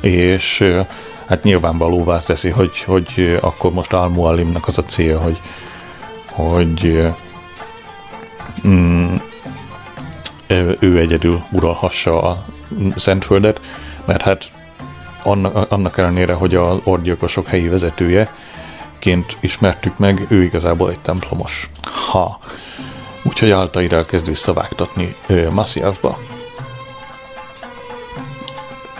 [0.00, 0.74] És
[1.26, 5.40] hát nyilvánvalóvá teszi, hogy, hogy akkor most Al-Mualimnak az a cél, hogy,
[6.48, 7.08] hogy
[8.66, 9.14] mm,
[10.78, 12.44] ő egyedül uralhassa a
[12.96, 13.60] Szentföldet,
[14.04, 14.50] mert hát
[15.22, 18.34] annak, annak ellenére, hogy az orgyilkosok helyi vezetője,
[18.98, 21.70] ként ismertük meg, ő igazából egy templomos.
[22.10, 22.38] Ha.
[23.22, 25.16] Úgyhogy Altair elkezd visszavágtatni
[25.50, 26.18] Massiavba.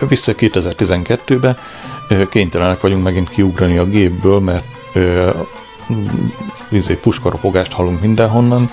[0.07, 1.57] Vissza 2012-be
[2.29, 4.63] kénytelenek vagyunk megint kiugrani a gépből, mert
[6.69, 8.69] izé, puskaropogást hallunk mindenhonnan.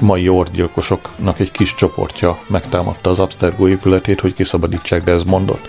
[0.00, 5.68] Mai orgyilkosoknak egy kis csoportja megtámadta az Abstergo épületét, hogy kiszabadítsák, de ez mondott.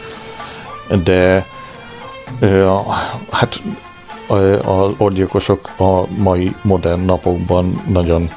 [1.04, 1.46] De
[3.32, 3.62] hát
[4.66, 8.30] az orgyilkosok a mai modern napokban nagyon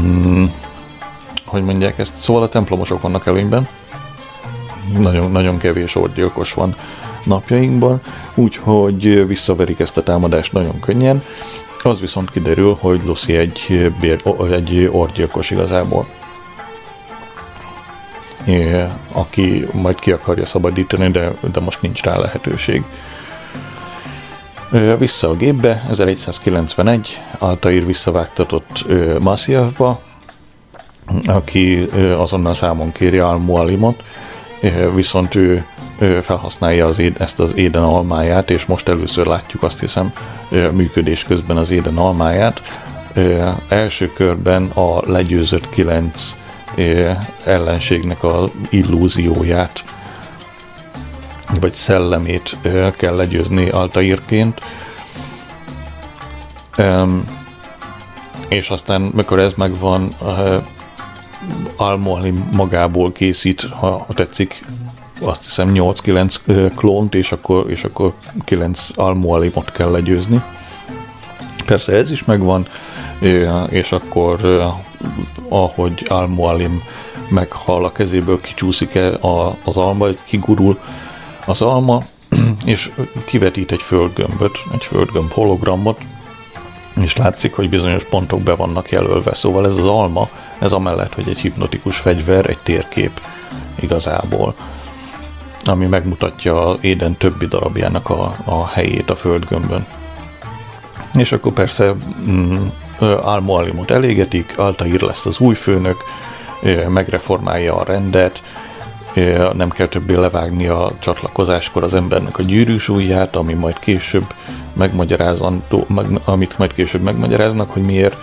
[0.00, 0.44] mm,
[1.46, 3.68] hogy mondják ezt, szóval a templomosok vannak előnyben,
[4.98, 6.76] nagyon, nagyon kevés orgyilkos van
[7.26, 8.00] napjainkban,
[8.34, 11.22] úgyhogy visszaverik ezt a támadást nagyon könnyen.
[11.82, 16.06] Az viszont kiderül, hogy Lucy egy, bér, egy orgyilkos igazából.
[19.12, 22.82] Aki majd ki akarja szabadítani, de, de most nincs rá lehetőség.
[24.98, 28.84] Vissza a gépbe, 1191, Altair visszavágtatott
[29.20, 30.00] Massiavba,
[31.26, 31.86] aki
[32.16, 34.02] azonnal számon kéri Al-Mualimot,
[34.94, 35.66] viszont ő
[36.22, 40.12] felhasználja az ezt az éden almáját, és most először látjuk azt hiszem
[40.72, 42.62] működés közben az éden almáját.
[43.68, 46.34] Első körben a legyőzött kilenc
[47.44, 49.84] ellenségnek az illúzióját
[51.60, 52.56] vagy szellemét
[52.96, 54.60] kell legyőzni Altairként.
[58.48, 60.14] És aztán, mikor ez megvan,
[61.76, 64.64] Almohalim magából készít, ha tetszik,
[65.20, 68.12] azt hiszem 8-9 klónt, és akkor, és akkor
[68.44, 70.42] 9 Almohalimot kell legyőzni.
[71.66, 72.66] Persze ez is megvan,
[73.68, 74.38] és akkor
[75.48, 76.82] ahogy Almohalim
[77.28, 79.18] meghal a kezéből, kicsúszik -e
[79.64, 80.78] az alma, kigurul,
[81.46, 82.04] az alma,
[82.64, 82.92] és
[83.24, 86.00] kivetít egy földgömböt, egy földgömb hologramot,
[87.00, 89.34] és látszik, hogy bizonyos pontok be vannak jelölve.
[89.34, 93.20] Szóval ez az alma, ez amellett, hogy egy hipnotikus fegyver, egy térkép
[93.80, 94.54] igazából,
[95.68, 99.86] ami megmutatja éden többi darabjának a, a helyét a földgömbön.
[101.14, 101.94] És akkor persze
[102.30, 102.66] mm,
[103.00, 105.96] Al-Mualimot elégetik, Altair lesz az új főnök,
[106.88, 108.42] megreformálja a rendet,
[109.52, 114.34] nem kell többé levágni a csatlakozáskor az embernek a gyűrűs ujját, ami majd később
[114.72, 118.16] megmagyarázandó, meg, amit majd később megmagyaráznak, hogy miért,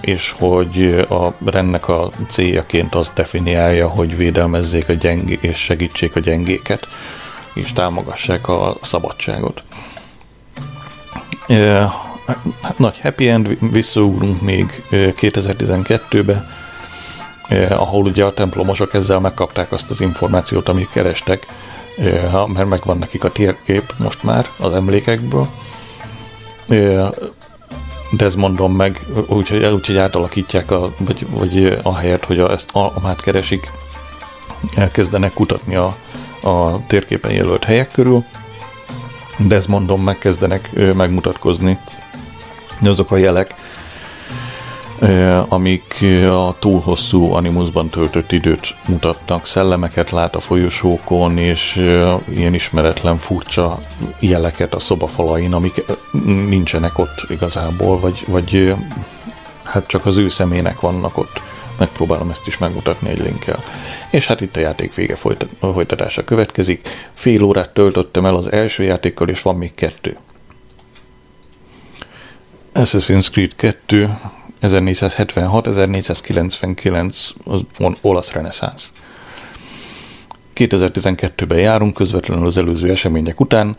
[0.00, 6.20] és hogy a rendnek a céljaként az definiálja, hogy védelmezzék a gyengé és segítsék a
[6.20, 6.88] gyengéket,
[7.54, 9.62] és támogassák a szabadságot.
[12.62, 16.46] hát nagy happy end, visszaugrunk még 2012-be,
[17.70, 21.46] ahol ugye a templomosok ezzel megkapták azt az információt, amit kerestek,
[22.46, 25.48] mert megvan nekik a térkép most már az emlékekből.
[28.34, 33.70] Mondom meg, úgyhogy úgy, átalakítják, a, vagy, vagy ahelyett, hogy a, ezt amát keresik,
[34.74, 35.96] elkezdenek kutatni a,
[36.42, 38.24] a térképen jelölt helyek körül.
[39.66, 41.78] mondom, megkezdenek megmutatkozni
[42.88, 43.54] azok a jelek,
[45.48, 51.76] amik a túl hosszú animusban töltött időt mutatnak, szellemeket lát a folyosókon, és
[52.28, 53.80] ilyen ismeretlen furcsa
[54.20, 55.84] jeleket a szobafalain, amik
[56.48, 58.74] nincsenek ott igazából, vagy, vagy
[59.62, 61.42] hát csak az ő szemének vannak ott.
[61.78, 63.62] Megpróbálom ezt is megmutatni egy linkkel.
[64.10, 65.16] És hát itt a játék vége
[65.60, 66.88] folytatása következik.
[67.12, 70.16] Fél órát töltöttem el az első játékkal, és van még kettő.
[72.74, 74.16] Assassin's Creed 2
[74.68, 77.60] 1476-1499 az
[78.00, 78.92] olasz reneszánsz.
[80.54, 83.76] 2012-ben járunk, közvetlenül az előző események után.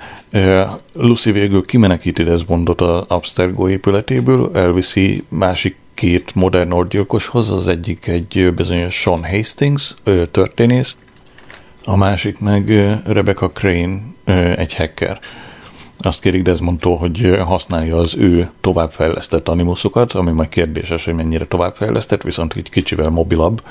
[0.93, 8.53] Lucy végül kimenekíti Desmondot a Abstergo épületéből, elviszi másik két modern orgyilkoshoz, az egyik egy
[8.55, 9.95] bizonyos Sean Hastings,
[10.31, 10.95] történész,
[11.85, 12.69] a másik meg
[13.05, 14.01] Rebecca Crane,
[14.55, 15.19] egy hacker
[16.05, 22.21] azt kérik Desmondtól, hogy használja az ő továbbfejlesztett animuszokat, ami majd kérdéses, hogy mennyire továbbfejlesztett,
[22.21, 23.63] viszont egy kicsivel mobilabb,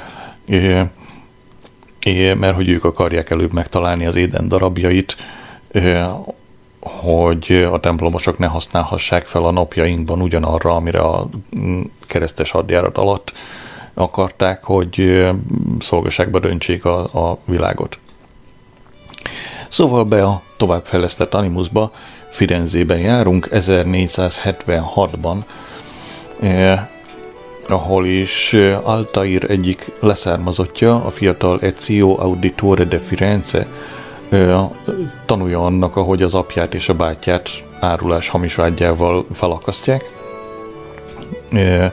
[2.37, 5.17] mert hogy ők akarják előbb megtalálni az éden darabjait,
[6.81, 13.33] hogy a templomosok ne használhassák fel a napjainkban ugyanarra, amire a mm, keresztes hadjárat alatt
[13.95, 15.25] akarták, hogy
[15.79, 17.99] szolgaságba döntsék a, a világot.
[19.69, 21.93] Szóval be a továbbfejlesztett Animusba
[22.35, 25.37] Firenzében járunk, 1476-ban,
[26.41, 26.81] eh,
[27.69, 33.67] ahol is eh, Altair egyik leszármazottja, a fiatal Ezio Auditore de Firenze,
[34.29, 34.61] eh,
[35.27, 40.11] tanulja annak, ahogy az apját és a bátyját árulás hamis vágyával felakasztják.
[41.53, 41.93] Eh,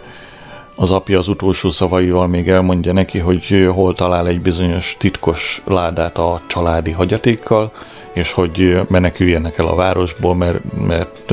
[0.76, 6.18] az apja az utolsó szavaival még elmondja neki, hogy hol talál egy bizonyos titkos ládát
[6.18, 7.72] a családi hagyatékkal,
[8.14, 11.32] és hogy meneküljenek el a városból, mert, mert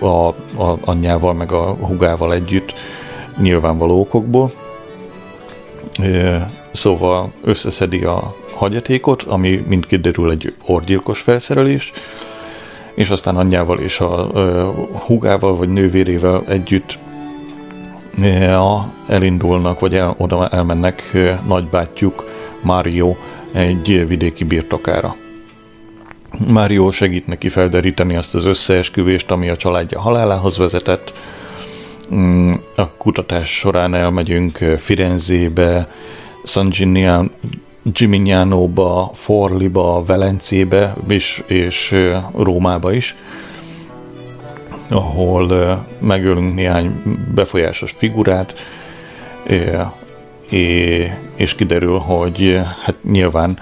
[0.00, 0.28] a,
[0.62, 2.74] a anyjával meg a hugával együtt
[3.40, 4.52] nyilvánvaló okokból.
[6.72, 11.92] Szóval összeszedi a hagyatékot, ami mind kiderül egy orgyilkos felszerelés,
[12.94, 14.30] és aztán anyjával és a
[15.06, 16.98] hugával vagy nővérével együtt
[19.08, 21.02] elindulnak, vagy el, oda elmennek
[21.46, 22.24] nagybátyjuk
[22.62, 23.14] Mario
[23.52, 25.16] egy vidéki birtokára.
[26.48, 31.12] Mário segít neki felderíteni azt az összeesküvést, ami a családja halálához vezetett.
[32.14, 35.88] Mm, a kutatás során elmegyünk Firenzébe,
[36.44, 36.72] San
[37.82, 41.96] Gimignano-ba, Forliba, Velencébe és, és
[42.36, 43.16] Rómába is,
[44.88, 47.02] ahol megölünk néhány
[47.34, 48.54] befolyásos figurát,
[51.36, 53.58] és kiderül, hogy hát nyilván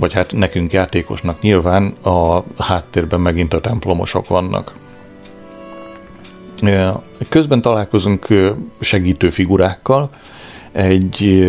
[0.00, 4.72] vagy hát nekünk játékosnak nyilván a háttérben megint a templomosok vannak.
[7.28, 8.26] Közben találkozunk
[8.80, 10.10] segítő figurákkal,
[10.72, 11.48] egy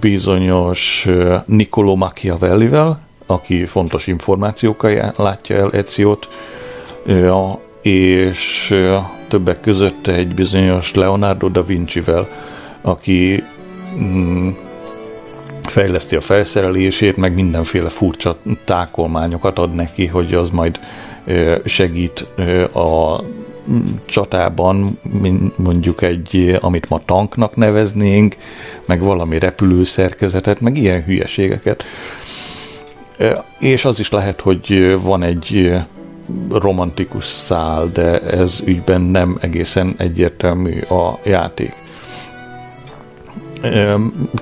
[0.00, 1.08] bizonyos
[1.44, 6.28] Niccolo Machiavellivel, aki fontos információkkal látja el Eziót,
[7.82, 8.74] és
[9.28, 12.28] többek között egy bizonyos Leonardo da Vinci-vel,
[12.80, 13.44] aki
[13.98, 14.48] mm,
[15.62, 20.80] fejleszti a felszerelését, meg mindenféle furcsa tákolmányokat ad neki, hogy az majd
[21.64, 22.26] segít
[22.74, 23.22] a
[24.04, 24.98] csatában,
[25.56, 28.36] mondjuk egy, amit ma tanknak neveznénk,
[28.84, 31.84] meg valami repülőszerkezetet, meg ilyen hülyeségeket.
[33.58, 35.72] És az is lehet, hogy van egy
[36.50, 41.81] romantikus szál, de ez ügyben nem egészen egyértelmű a játék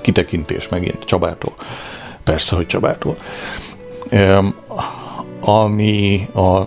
[0.01, 1.53] kitekintés megint Csabától.
[2.25, 3.17] Persze, hogy Csabától.
[5.41, 6.61] Ami a,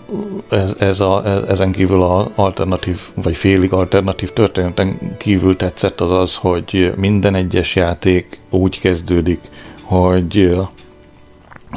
[0.50, 6.36] ez, ez a, ezen kívül a alternatív, vagy félig alternatív történeten kívül tetszett az az,
[6.36, 9.40] hogy minden egyes játék úgy kezdődik,
[9.82, 10.58] hogy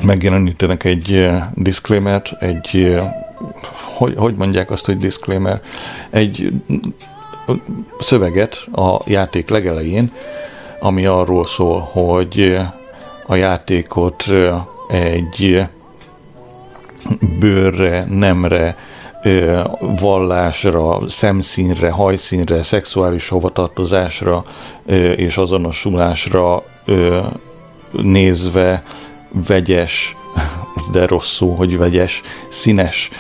[0.03, 2.97] megjelenítenek egy disclaimer egy
[3.97, 5.61] hogy, hogy mondják azt, hogy disclaimer,
[6.11, 6.53] egy
[8.01, 10.13] szöveget a játék legelején,
[10.81, 12.59] ami arról szól, hogy
[13.27, 14.25] a játékot
[14.89, 15.67] egy
[17.39, 18.77] bőrre, nemre,
[19.81, 24.45] vallásra, szemszínre, hajszínre, szexuális hovatartozásra
[25.17, 26.63] és azonosulásra
[27.91, 28.83] nézve
[29.47, 30.17] vegyes,
[30.93, 33.11] de rosszul, hogy vegyes, színes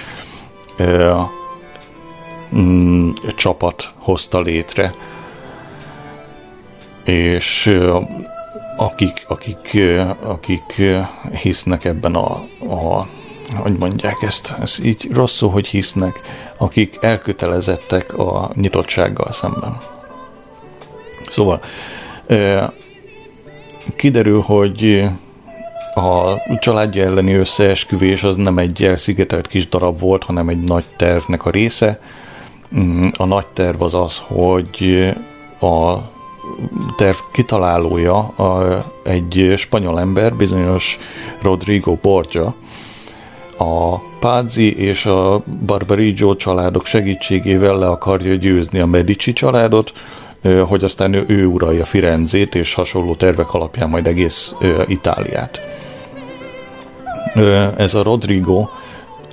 [2.57, 4.93] mm, csapat hozta létre.
[7.07, 7.79] És
[8.77, 9.79] akik, akik,
[10.23, 10.83] akik
[11.43, 12.33] hisznek ebben a,
[12.75, 13.07] a
[13.55, 16.21] hogy mondják ezt, ez így rosszul, hogy hisznek,
[16.57, 19.79] akik elkötelezettek a nyitottsággal szemben.
[21.31, 21.61] Szóval
[23.97, 25.05] kiderül, hogy
[25.95, 31.45] a családja elleni összeesküvés az nem egy elszigetelt kis darab volt, hanem egy nagy tervnek
[31.45, 32.01] a része.
[32.77, 35.09] Mm, a nagy terv az az, hogy
[35.61, 35.97] a
[36.97, 40.99] terv kitalálója a, egy spanyol ember, bizonyos
[41.43, 42.55] Rodrigo Borja,
[43.59, 49.93] a Pázzi és a Barbarigo családok segítségével le akarja győzni a Medici családot,
[50.67, 54.55] hogy aztán ő, ő uralja Firenzét, és hasonló tervek alapján majd egész
[54.87, 55.61] Itáliát.
[57.77, 58.69] Ez a Rodrigo,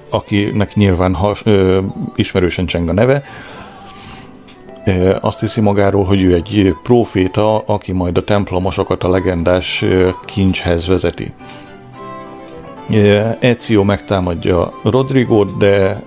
[0.09, 1.43] akinek nyilván has,
[2.15, 3.23] ismerősen cseng a neve,
[5.21, 9.85] azt hiszi magáról, hogy ő egy proféta, aki majd a templomosokat a legendás
[10.25, 11.33] kincshez vezeti.
[13.39, 16.03] Ezio megtámadja Rodrigo, de,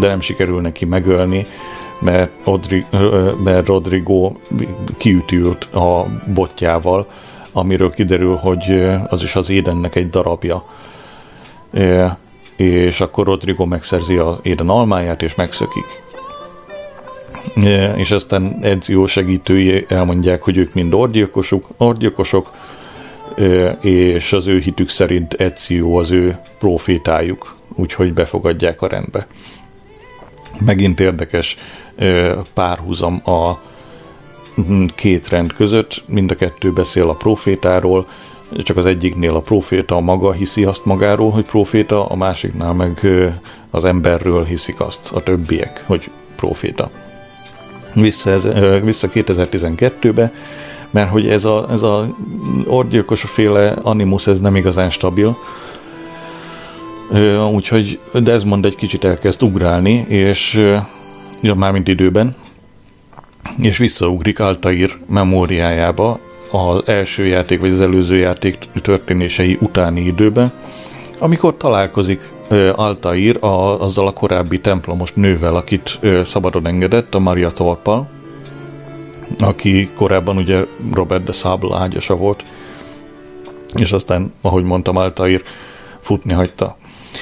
[0.00, 1.46] de nem sikerül neki megölni,
[1.98, 2.84] mert, Odri,
[3.44, 4.32] mert Rodrigo
[4.96, 7.06] kiütült a botjával,
[7.52, 10.64] amiről kiderül, hogy az is az édennek egy darabja.
[12.56, 16.02] És akkor Rodrigo megszerzi a éden almáját, és megszökik.
[17.96, 22.50] És aztán Ezio segítői elmondják, hogy ők mind orgyilkosok, orgyilkosok
[23.80, 29.26] és az ő hitük szerint Ezio az ő profétájuk, úgyhogy befogadják a rendbe.
[30.64, 31.56] Megint érdekes
[32.54, 33.58] párhuzam a
[34.94, 38.06] két rend között, mind a kettő beszél a profétáról,
[38.62, 43.06] csak az egyiknél a proféta maga hiszi azt magáról, hogy proféta, a másiknál meg
[43.70, 46.90] az emberről hiszik azt a többiek, hogy proféta.
[47.94, 48.48] Vissza, ez,
[48.84, 50.32] vissza 2012-be,
[50.90, 52.16] mert hogy ez a, ez a
[52.66, 55.36] orgyilkos féle animus, ez nem igazán stabil,
[57.52, 60.70] úgyhogy Desmond egy kicsit elkezd ugrálni, és
[61.40, 62.34] ja, mármint időben,
[63.60, 66.18] és visszaugrik Altair memóriájába
[66.50, 70.52] az első játék, vagy az előző játék történései utáni időben,
[71.18, 72.20] amikor találkozik
[72.72, 78.08] Altair a, azzal a korábbi templomos nővel, akit szabadon engedett, a Maria Thorpal,
[79.38, 82.44] aki korábban ugye Robert de Sable ágyasa volt,
[83.74, 85.42] és aztán, ahogy mondtam, Altair
[86.00, 86.76] futni hagyta.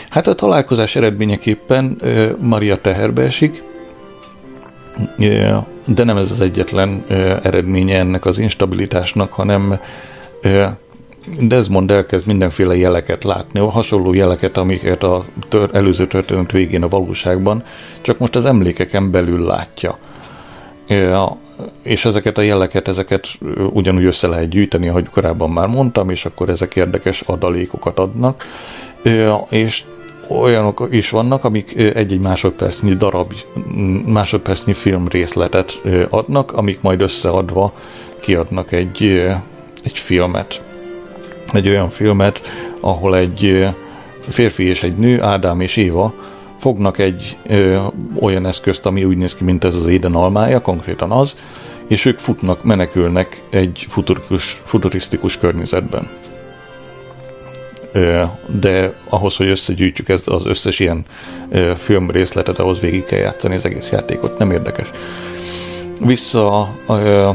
[0.09, 2.01] Hát a találkozás eredményeképpen
[2.41, 3.63] Maria teherbe esik,
[5.85, 7.05] de nem ez az egyetlen
[7.43, 9.81] eredménye ennek az instabilitásnak, hanem
[11.41, 17.63] Desmond elkezd mindenféle jeleket látni, hasonló jeleket, amiket a tör, előző történet végén a valóságban,
[18.01, 19.99] csak most az emlékeken belül látja
[21.83, 23.29] és ezeket a jeleket, ezeket
[23.73, 28.45] ugyanúgy össze lehet gyűjteni, ahogy korábban már mondtam, és akkor ezek érdekes adalékokat adnak,
[29.51, 29.85] és
[30.29, 33.33] olyanok is vannak, amik egy-egy másodpercnyi darab,
[34.05, 37.73] másodpercnyi film részletet adnak, amik majd összeadva
[38.21, 39.03] kiadnak egy,
[39.83, 40.68] egy filmet.
[41.53, 42.43] Egy olyan filmet,
[42.81, 43.69] ahol egy
[44.29, 46.15] férfi és egy nő, Ádám és Éva
[46.59, 47.79] fognak egy ö,
[48.21, 51.37] olyan eszközt, ami úgy néz ki, mint ez az éden almája, konkrétan az,
[51.87, 56.09] és ők futnak, menekülnek egy futurikus, futurisztikus környezetben.
[57.93, 58.23] Ö,
[58.61, 61.05] de ahhoz, hogy összegyűjtsük ezt az összes ilyen
[61.51, 64.39] ö, film részletet, ahhoz végig kell játszani az egész játékot.
[64.39, 64.91] Nem érdekes.
[66.01, 67.29] Vissza ö,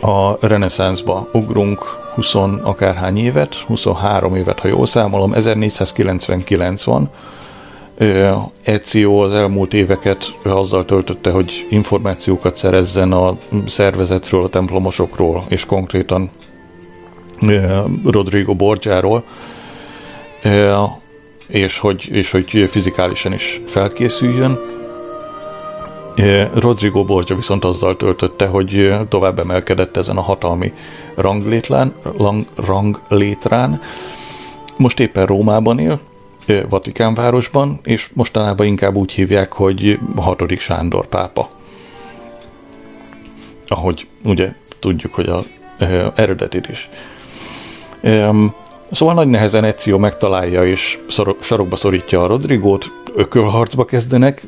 [0.00, 7.10] a reneszánszba ugrunk 20 akárhány évet, 23 évet, ha jól számolom, 1499 van,
[8.62, 13.36] Ezio az elmúlt éveket azzal töltötte, hogy információkat szerezzen a
[13.66, 16.30] szervezetről, a templomosokról, és konkrétan
[18.04, 19.24] Rodrigo Borgiáról,
[21.46, 24.75] és hogy, és hogy fizikálisan is felkészüljön.
[26.54, 30.72] Rodrigo Borgia viszont azzal töltötte, hogy tovább emelkedett ezen a hatalmi
[31.14, 31.94] ranglétrán,
[32.56, 33.80] ranglétrán.
[34.76, 36.00] Most éppen Rómában él,
[36.68, 41.48] Vatikánvárosban, és mostanában inkább úgy hívják, hogy hatodik Sándor pápa.
[43.68, 45.44] Ahogy ugye tudjuk, hogy a
[45.78, 46.88] e, eredetét is.
[48.90, 50.98] Szóval nagy nehezen Ezio megtalálja és
[51.40, 54.42] sarokba szorítja a Rodrigót, ökölharcba kezdenek.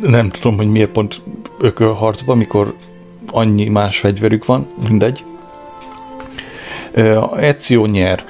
[0.00, 1.22] Nem tudom, hogy miért pont
[1.60, 2.74] ökölharcba, mikor
[3.30, 5.24] annyi más fegyverük van, mindegy.
[7.36, 8.24] Ezio nyer.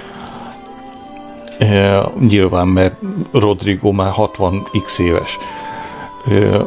[2.20, 2.95] Nyilván, mert
[3.33, 5.39] Rodrigo már 60x éves.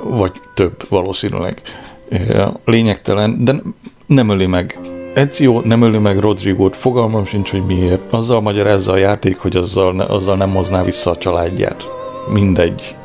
[0.04, 1.62] Vagy több valószínűleg.
[2.66, 3.56] Lényegtelen, de
[4.06, 4.80] nem öli meg.
[5.14, 8.14] Ezio nem öli meg Rodrigót, fogalmam sincs, hogy miért.
[8.14, 11.88] Azzal magyarázza a játék, hogy azzal, azzal nem hozná vissza a családját.
[12.28, 12.96] Mindegy.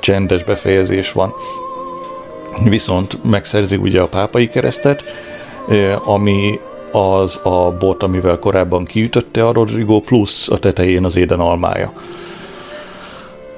[0.00, 1.32] Csendes befejezés van.
[2.64, 5.04] Viszont megszerzi ugye a pápai keresztet,
[6.04, 6.60] ami
[6.92, 11.92] az a bot, amivel korábban kiütötte a Rodrigo, plusz a tetején az éden almája.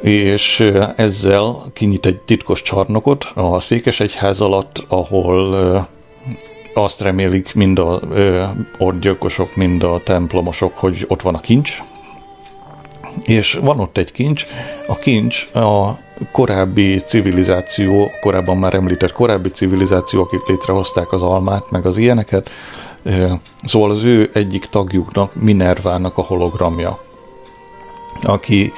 [0.01, 5.89] És ezzel kinyit egy titkos csarnokot a Székesegyház alatt, ahol
[6.75, 8.01] azt remélik mind a
[8.79, 11.83] orgyilkosok, mind a templomosok, hogy ott van a kincs,
[13.25, 14.47] és van ott egy kincs,
[14.87, 15.99] a kincs a
[16.33, 22.51] korábbi civilizáció, korábban már említett korábbi civilizáció, akik létrehozták az almát, meg az ilyeneket,
[23.65, 26.99] szóval az ő egyik tagjuknak, Minervának a hologramja,
[28.23, 28.73] aki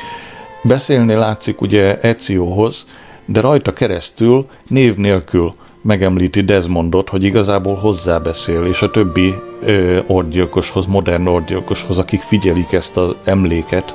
[0.62, 2.86] beszélni látszik ugye Eziohoz,
[3.24, 10.86] de rajta keresztül név nélkül megemlíti Desmondot, hogy igazából hozzábeszél, és a többi ö, orgyilkoshoz,
[10.86, 13.94] modern orgyilkoshoz, akik figyelik ezt az emléket,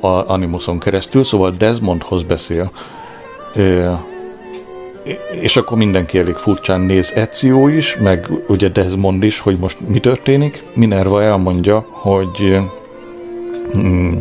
[0.00, 2.70] a Animuson keresztül, szóval Desmondhoz beszél,
[5.40, 10.00] és akkor mindenki elég furcsán néz Ezio is, meg ugye Desmond is, hogy most mi
[10.00, 10.62] történik.
[10.72, 12.58] Minerva elmondja, hogy
[13.78, 14.16] mm,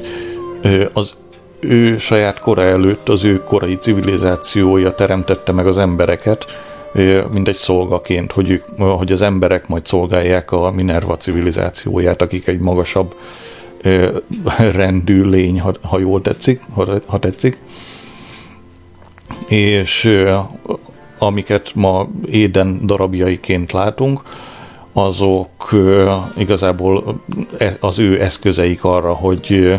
[0.93, 1.13] az
[1.59, 6.45] ő saját kora előtt az ő korai civilizációja teremtette meg az embereket,
[7.31, 12.59] mint egy szolgaként, hogy, ők, hogy az emberek majd szolgálják a Minerva civilizációját, akik egy
[12.59, 13.15] magasabb
[14.57, 17.59] rendű lény, ha, ha jól tetszik, ha, ha tetszik.
[19.47, 20.23] És
[21.17, 24.21] amiket ma éden darabjaiként látunk,
[24.93, 25.75] azok
[26.37, 27.21] igazából
[27.57, 29.75] e, az ő eszközeik arra, hogy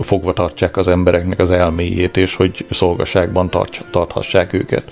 [0.00, 4.90] fogva tartsák az embereknek az elméjét, és hogy szolgaságban tart, tarthassák őket.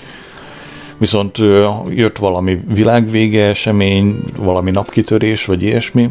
[0.98, 1.38] Viszont
[1.88, 6.10] jött valami világvége esemény, valami napkitörés, vagy ilyesmi,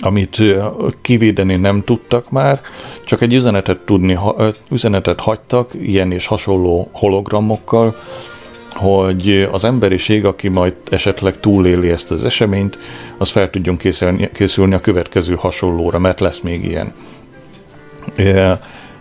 [0.00, 0.42] amit
[1.00, 2.60] kivédeni nem tudtak már,
[3.04, 4.18] csak egy üzenetet tudni,
[4.70, 7.96] üzenetet hagytak, ilyen és hasonló hologramokkal,
[8.72, 12.78] hogy az emberiség, aki majd esetleg túléli ezt az eseményt,
[13.18, 16.92] az fel tudjon készülni, készülni a következő hasonlóra, mert lesz még ilyen.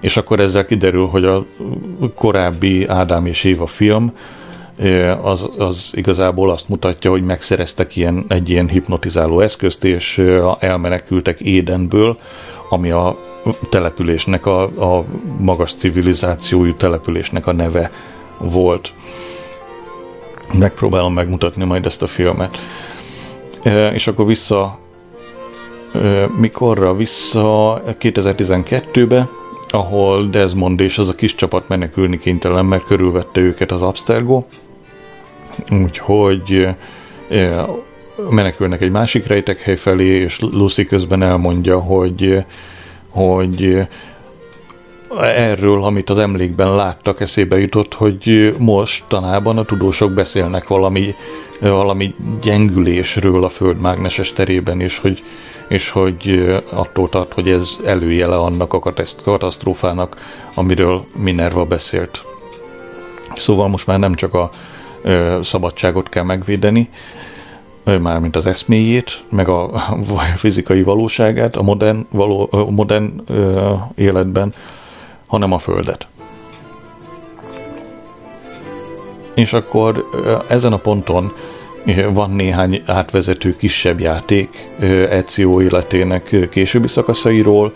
[0.01, 1.45] És akkor ezzel kiderül, hogy a
[2.15, 4.13] korábbi Ádám és Éva film
[5.21, 10.23] az, az igazából azt mutatja, hogy megszereztek ilyen, egy ilyen hipnotizáló eszközt, és
[10.59, 12.17] elmenekültek Édenből,
[12.69, 13.17] ami a
[13.69, 15.03] településnek, a, a
[15.39, 17.91] magas civilizációjú településnek a neve
[18.37, 18.93] volt.
[20.53, 22.57] Megpróbálom megmutatni majd ezt a filmet.
[23.93, 24.79] És akkor vissza
[26.37, 29.27] mikorra vissza 2012-be,
[29.69, 34.43] ahol Desmond és az a kis csapat menekülni kénytelen, mert körülvette őket az Abstergo,
[35.71, 36.67] úgyhogy
[38.29, 42.43] menekülnek egy másik rejtekhely felé, és Lucy közben elmondja, hogy,
[43.09, 43.87] hogy
[45.19, 51.15] erről, amit az emlékben láttak, eszébe jutott, hogy mostanában a tudósok beszélnek valami,
[51.59, 55.23] valami gyengülésről a Föld mágneses terében, és hogy,
[55.67, 58.79] és hogy attól tart, hogy ez előjele annak a
[59.23, 60.17] katasztrófának,
[60.53, 62.23] amiről Minerva beszélt.
[63.35, 64.51] Szóval most már nem csak a
[65.41, 66.89] szabadságot kell megvédeni,
[67.83, 69.69] mármint az eszméjét, meg a
[70.35, 73.21] fizikai valóságát a modern, való, modern
[73.95, 74.53] életben,
[75.27, 76.07] hanem a Földet.
[79.33, 80.05] És akkor
[80.47, 81.33] ezen a ponton
[82.13, 84.69] van néhány átvezető kisebb játék
[85.09, 87.73] Ezio életének későbbi szakaszairól.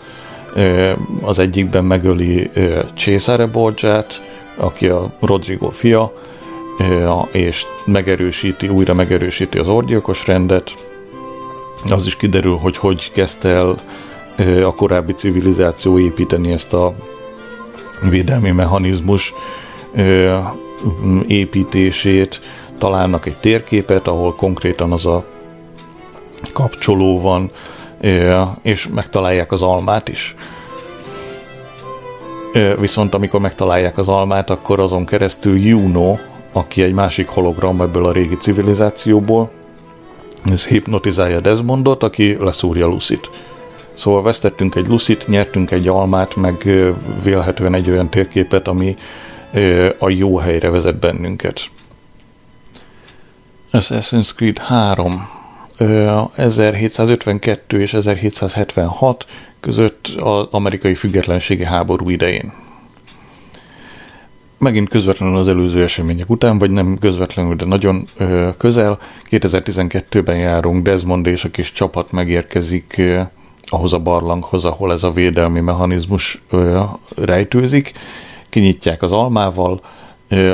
[1.20, 2.50] Az egyikben megöli
[2.94, 4.22] Cesare Borgiát,
[4.56, 6.12] aki a Rodrigo fia,
[7.32, 10.70] és megerősíti, újra megerősíti az orgyilkos rendet.
[11.90, 13.80] Az is kiderül, hogy hogy kezdte el
[14.64, 16.94] a korábbi civilizáció építeni ezt a
[18.08, 19.34] védelmi mechanizmus
[21.26, 22.40] építését,
[22.78, 25.24] találnak egy térképet, ahol konkrétan az a
[26.52, 27.50] kapcsoló van,
[28.62, 30.34] és megtalálják az almát is.
[32.78, 36.16] Viszont amikor megtalálják az almát, akkor azon keresztül Juno,
[36.52, 39.50] aki egy másik hologram ebből a régi civilizációból,
[40.44, 43.30] ez hipnotizálja Desmondot, aki leszúrja Lucit.
[43.94, 46.68] Szóval vesztettünk egy lucit, nyertünk egy almát, meg
[47.22, 48.96] vélhetően egy olyan térképet, ami
[49.98, 51.60] a jó helyre vezet bennünket.
[53.72, 55.28] Assassin's Creed 3
[56.36, 59.26] 1752 és 1776
[59.60, 62.52] között az amerikai függetlenségi háború idején.
[64.62, 68.08] Megint közvetlenül az előző események után, vagy nem közvetlenül, de nagyon
[68.58, 68.98] közel.
[69.30, 73.20] 2012-ben járunk, Desmond és a kis csapat megérkezik ö,
[73.66, 76.42] ahhoz a barlanghoz, ahol ez a védelmi mechanizmus
[77.16, 77.92] rejtőzik.
[78.48, 79.80] Kinyitják az almával,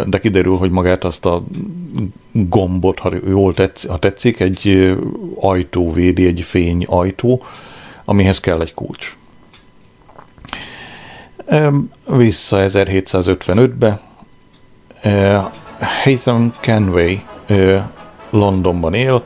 [0.06, 1.44] de kiderül, hogy magát azt a
[2.32, 4.92] gombot, ha jól tetszik, ha tetszik, egy
[5.40, 7.42] ajtó védi, egy fény ajtó,
[8.04, 9.16] amihez kell egy kulcs.
[12.06, 14.00] Vissza 1755-be.
[16.02, 17.20] Haytham Kenway
[18.30, 19.22] Londonban él,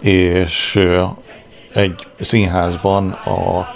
[0.00, 0.88] és
[1.72, 3.68] egy színházban a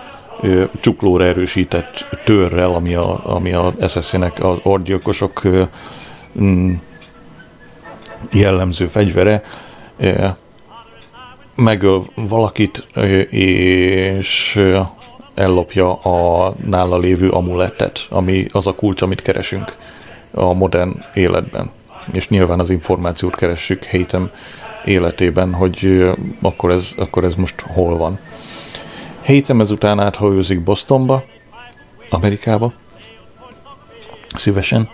[0.81, 5.43] csuklóra erősített törrel, ami a, ami a SS-nek az orgyilkosok
[8.33, 9.43] jellemző fegyvere,
[11.55, 12.87] megöl valakit,
[13.31, 14.61] és
[15.37, 19.77] ellopja a nála lévő amulettet, ami az a kulcs, amit keresünk
[20.31, 21.71] a modern életben.
[22.13, 24.31] És nyilván az információt keressük Hétem
[24.85, 26.09] életében, hogy
[26.43, 28.19] akkor ez, akkor ez most hol van.
[29.23, 31.25] Hétem ezután áthajózik Bostonba,
[32.11, 32.73] Amerikába,
[34.35, 34.89] szívesen,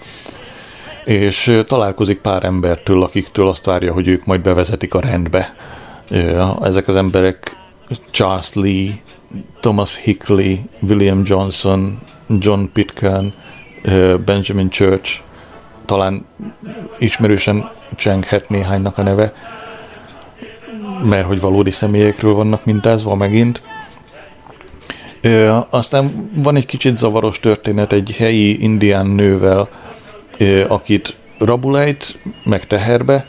[1.05, 5.55] és találkozik pár embertől, akiktől azt várja, hogy ők majd bevezetik a rendbe.
[6.62, 7.57] Ezek az emberek
[8.11, 8.90] Charles Lee,
[9.61, 13.33] Thomas Hickley, William Johnson, John Pitcairn,
[14.24, 15.20] Benjamin Church,
[15.85, 16.26] talán
[16.99, 19.35] ismerősen csenghet néhánynak a neve,
[21.03, 23.62] mert hogy valódi személyekről vannak mintázva megint.
[25.70, 29.68] Aztán van egy kicsit zavaros történet egy helyi indián nővel,
[30.68, 33.26] akit rabulejt, meg teherbe,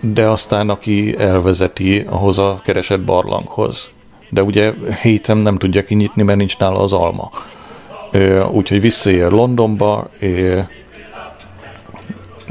[0.00, 3.90] de aztán aki elvezeti ahhoz a keresett barlanghoz.
[4.28, 4.72] De ugye
[5.02, 7.30] héten nem tudja kinyitni, mert nincs nála az alma.
[8.50, 10.10] Úgyhogy visszaér Londonba,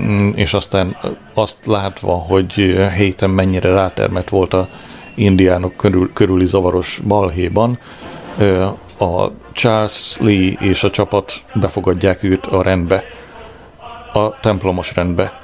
[0.02, 0.98] mm, és aztán
[1.34, 2.54] azt látva, hogy
[2.96, 4.68] héten mennyire rátermet volt a
[5.16, 7.80] indiánok körül, körüli zavaros balhéban,
[8.98, 13.04] a Charles Lee és a csapat befogadják őt a rendbe,
[14.14, 15.42] a templomos rendbe,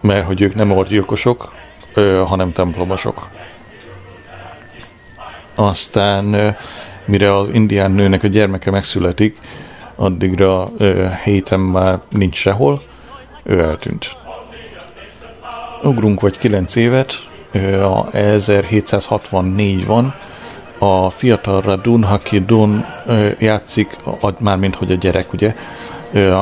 [0.00, 1.52] mert hogy ők nem orgyilkosok,
[2.26, 3.28] hanem templomosok.
[5.54, 6.56] Aztán
[7.04, 9.38] mire az indián nőnek a gyermeke megszületik,
[9.94, 10.68] addigra
[11.24, 12.82] héten már nincs sehol,
[13.42, 14.16] ő eltűnt.
[15.82, 17.28] Ugrunk vagy 9 évet,
[17.82, 20.14] a 1764 van,
[20.78, 22.84] a fiatal Radun Hakidun
[23.38, 23.90] játszik,
[24.38, 25.54] mármint hogy a gyerek, ugye,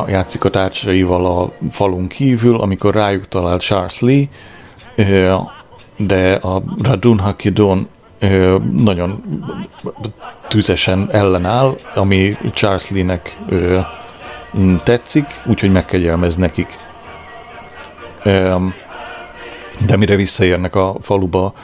[0.09, 4.25] játszik a társaival a falun kívül, amikor rájuk talál Charles Lee,
[5.97, 7.89] de a Radun Hakidun
[8.73, 9.23] nagyon
[10.49, 13.37] tüzesen ellenáll, ami Charles Lee-nek
[14.83, 16.79] tetszik, úgyhogy megkegyelmez nekik.
[19.87, 21.55] De mire visszaérnek a faluba,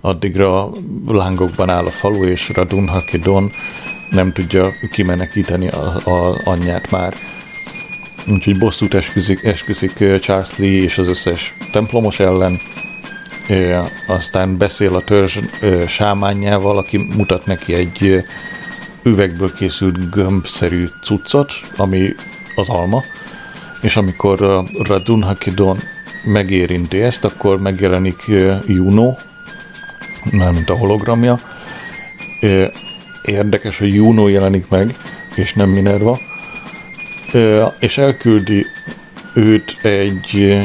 [0.00, 0.70] addigra
[1.06, 3.52] lángokban áll a falu, és Radun Hakidon
[4.10, 7.14] nem tudja kimenekíteni a, a anyját már.
[8.30, 12.60] Úgyhogy bosszút esküszik, esküszik Charles Lee és az összes templomos ellen,
[14.06, 15.38] aztán beszél a törzs
[15.86, 18.24] sámányával, aki mutat neki egy
[19.02, 22.14] üvegből készült gömbszerű cuccot, ami
[22.54, 23.02] az alma,
[23.82, 25.78] és amikor Radun Hakidon
[26.24, 28.24] megérinti ezt, akkor megjelenik
[28.66, 29.14] Juno,
[30.30, 31.40] mármint a hologramja.
[33.24, 34.94] Érdekes, hogy Juno jelenik meg,
[35.34, 36.18] és nem Minerva,
[37.78, 38.66] és elküldi
[39.34, 40.58] őt egy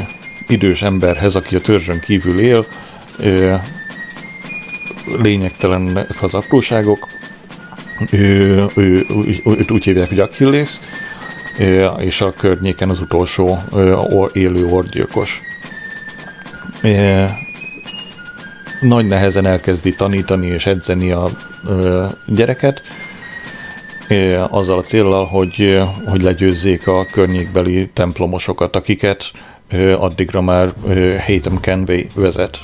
[0.48, 2.66] idős emberhez, aki a törzsön kívül él,
[5.06, 7.08] lényegtelenek az apróságok,
[8.12, 9.06] ő, ő,
[9.46, 10.80] őt úgy hívják, hogy Achilles,
[11.98, 13.58] és a környéken az utolsó
[14.34, 15.42] élő orgyilkos.
[18.82, 21.30] Nagy nehezen elkezdi tanítani és edzeni a
[22.28, 22.82] gyereket,
[24.50, 29.32] azzal a célral, hogy, hogy legyőzzék a környékbeli templomosokat, akiket
[29.98, 30.74] addigra már
[31.26, 32.60] Haytham Kenway vezet.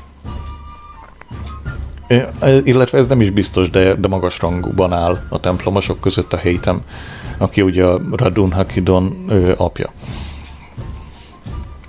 [2.63, 6.81] Illetve ez nem is biztos, de, de magas rangúban áll a templomosok között a Haytham,
[7.37, 9.25] aki ugye a Radun Hakidon
[9.57, 9.89] apja.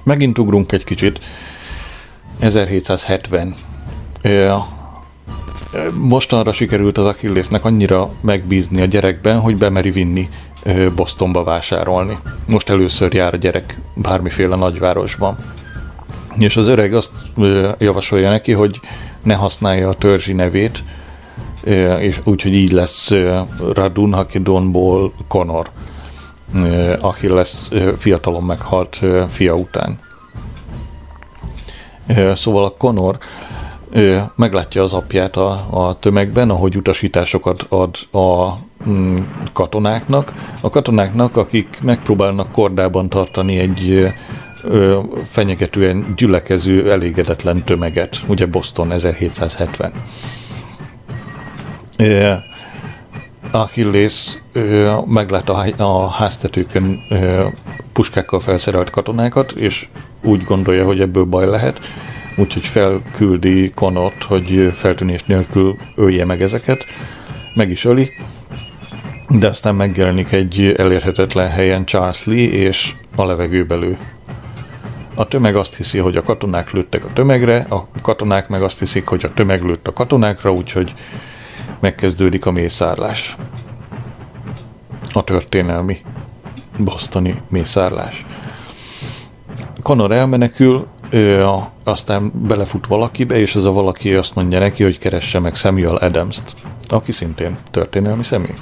[0.02, 1.20] Megint ugrunk egy kicsit.
[2.38, 3.54] 1770.
[5.94, 10.28] mostanra sikerült az Achillesnek annyira megbízni a gyerekben, hogy bemeri vinni
[10.94, 12.18] Bostonba vásárolni.
[12.46, 15.38] Most először jár a gyerek bármiféle nagyvárosban.
[16.38, 17.12] És az öreg azt
[17.78, 18.80] javasolja neki, hogy
[19.22, 20.84] ne használja a törzsi nevét,
[21.98, 23.10] és úgyhogy így lesz
[23.72, 25.70] Radun Hakidonból Conor,
[27.00, 29.98] aki lesz fiatalon meghalt fia után.
[32.34, 33.18] Szóval a Conor
[34.36, 38.58] meglátja az apját a, a tömegben, ahogy utasításokat ad a
[39.52, 40.32] katonáknak.
[40.60, 44.12] A katonáknak, akik megpróbálnak kordában tartani egy
[45.24, 49.92] fenyegetően gyülekező, elégedetlen tömeget, ugye Boston 1770.
[51.96, 52.32] Ö,
[53.50, 54.38] Achilles
[55.06, 57.46] meglát a, a háztetőkön ö,
[57.92, 59.88] puskákkal felszerelt katonákat, és
[60.22, 61.80] úgy gondolja, hogy ebből baj lehet,
[62.36, 66.84] úgyhogy felküldi Conort, hogy feltűnés nélkül ölje meg ezeket,
[67.54, 68.10] meg is öli,
[69.38, 73.98] de aztán megjelenik egy elérhetetlen helyen Charles Lee, és a levegőbe lő.
[75.14, 79.06] A tömeg azt hiszi, hogy a katonák lőttek a tömegre, a katonák meg azt hiszik,
[79.06, 80.94] hogy a tömeg lőtt a katonákra, úgyhogy
[81.80, 83.36] megkezdődik a mészárlás.
[85.12, 85.98] A történelmi
[86.78, 88.26] bosztoni mészárlás.
[89.82, 94.98] Conor elmenekül, ő a, aztán belefut valakibe, és ez a valaki azt mondja neki, hogy
[94.98, 96.54] keresse meg Samuel Adams-t,
[96.88, 98.54] aki szintén történelmi személy.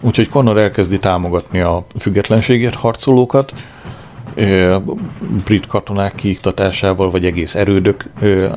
[0.00, 3.52] Úgyhogy Connor elkezdi támogatni a függetlenségért harcolókat,
[5.44, 8.04] brit katonák kiiktatásával, vagy egész erődök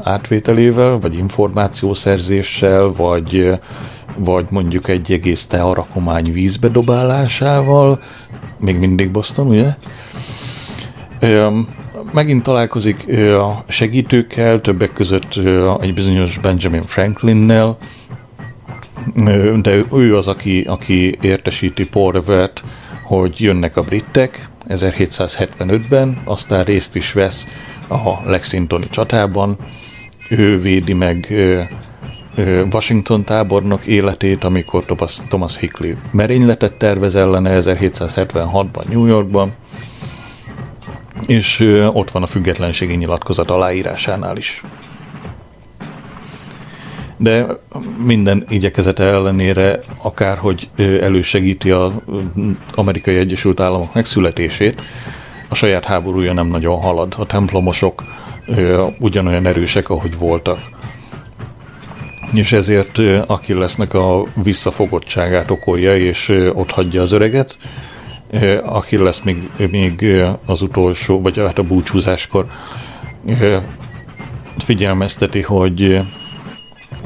[0.04, 3.60] átvételével, vagy információszerzéssel, vagy,
[4.18, 8.00] vagy mondjuk egy egész tearakomány vízbedobálásával,
[8.60, 9.76] még mindig Boston, ugye?
[12.14, 13.06] Megint találkozik
[13.38, 15.40] a segítőkkel, többek között
[15.82, 17.78] egy bizonyos Benjamin Franklinnel,
[19.62, 22.64] de ő az, aki, aki értesíti Porvet,
[23.04, 27.46] hogy jönnek a britek 1775-ben, aztán részt is vesz
[27.90, 29.58] a Lexingtoni csatában,
[30.30, 31.34] ő védi meg
[32.72, 34.86] Washington tábornok életét, amikor
[35.28, 39.54] Thomas, Hickley merényletet tervez ellene 1776-ban New Yorkban,
[41.28, 41.60] és
[41.94, 44.64] ott van a függetlenségi nyilatkozat aláírásánál is.
[47.26, 47.46] De
[48.06, 50.70] minden igyekezete ellenére, akárhogy
[51.02, 51.92] elősegíti az
[52.76, 54.82] amerikai Egyesült Államok megszületését,
[55.50, 57.16] a saját háborúja nem nagyon halad.
[57.18, 58.04] A templomosok
[59.00, 60.60] ugyanolyan erősek, ahogy voltak.
[62.34, 63.00] És ezért
[63.48, 67.58] lesznek a visszafogottságát okolja, és ott hagyja az öreget,
[68.66, 72.46] aki lesz még, még az utolsó, vagy hát a búcsúzáskor
[74.58, 76.02] figyelmezteti, hogy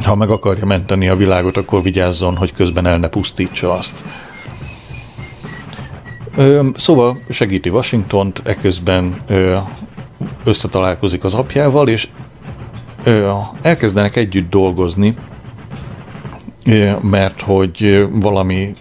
[0.04, 4.04] ha meg akarja menteni a világot, akkor vigyázzon, hogy közben el ne pusztítsa azt.
[6.76, 9.22] Szóval segíti Washingtont, eközben
[10.44, 12.08] összetalálkozik az apjával, és
[13.62, 15.16] elkezdenek együtt dolgozni,
[17.02, 18.74] mert hogy valami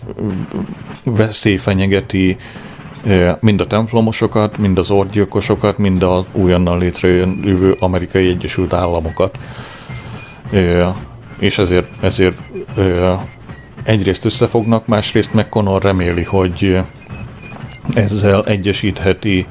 [1.05, 2.37] veszély fenyegeti
[3.41, 9.39] mind a templomosokat, mind az orgyilkosokat, mind a újonnan létrejövő amerikai Egyesült Államokat.
[11.39, 12.39] És ezért, ezért
[13.83, 16.79] egyrészt összefognak, másrészt meg Conor reméli, hogy
[17.95, 19.47] ezzel egyesítheti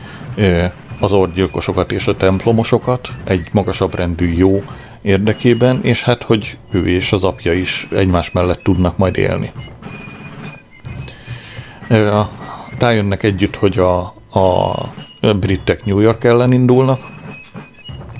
[0.99, 4.63] az orgyilkosokat és a templomosokat egy magasabb rendű jó
[5.01, 9.51] érdekében, és hát, hogy ő és az apja is egymás mellett tudnak majd élni.
[12.79, 13.99] Rájönnek együtt, hogy a,
[14.39, 16.99] a britek New York ellen indulnak,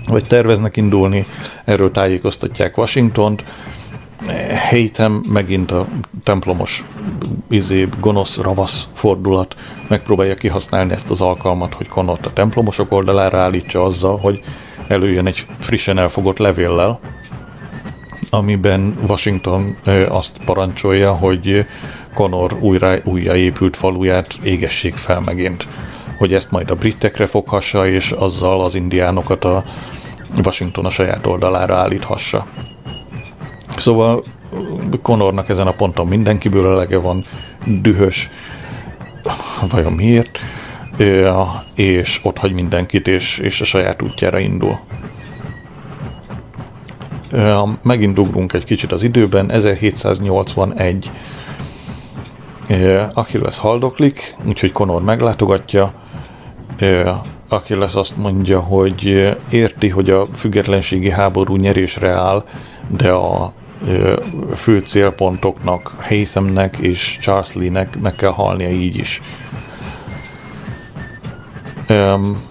[0.08, 1.26] vagy terveznek indulni,
[1.66, 3.44] erről tájékoztatják Washingtont.
[4.70, 5.88] Hétem megint a
[6.24, 6.86] templomos
[7.50, 9.56] izé, gonosz, ravasz fordulat
[9.88, 14.44] megpróbálja kihasználni ezt az alkalmat, hogy Connort a templomosok oldalára állítsa azzal, hogy
[14.88, 17.00] előjön egy frissen elfogott levéllel,
[18.30, 19.78] amiben Washington
[20.10, 21.66] azt parancsolja, hogy
[22.14, 25.68] Conor újra, újraépült faluját égessék fel megint,
[26.18, 29.64] hogy ezt majd a britekre foghassa, és azzal az indiánokat a
[30.44, 32.46] Washington a saját oldalára állíthassa.
[33.78, 34.24] Szóval
[35.02, 37.26] Conornak ezen a ponton mindenkiből elege van,
[37.66, 38.30] dühös,
[39.70, 40.40] vajon miért,
[41.76, 44.80] és ott hagy mindenkit, és, és a saját útjára indul.
[47.84, 51.12] Megint ugrunk egy kicsit az időben, 1781
[53.14, 55.94] Achilles haldoklik, úgyhogy Conor meglátogatja,
[57.50, 62.44] aki lesz azt mondja, hogy érti, hogy a függetlenségi háború nyerésre áll,
[62.88, 63.54] de a
[64.56, 69.22] fő célpontoknak, Haythamnek és Charles Lee-nek meg kell halnia így is.
[71.90, 72.42] Um,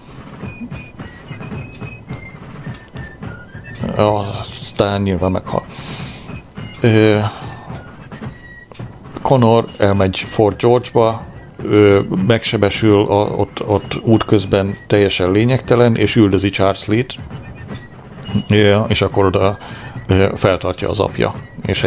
[3.95, 5.65] aztán nyilván meghal.
[6.83, 7.23] Uh,
[9.21, 11.25] Connor elmegy Fort George-ba,
[12.27, 17.15] megsebesül a, ott, ott útközben teljesen lényegtelen, és üldözi Charles Lee-t,
[18.87, 19.57] és akkor oda
[20.35, 21.33] feltartja az apja.
[21.65, 21.85] És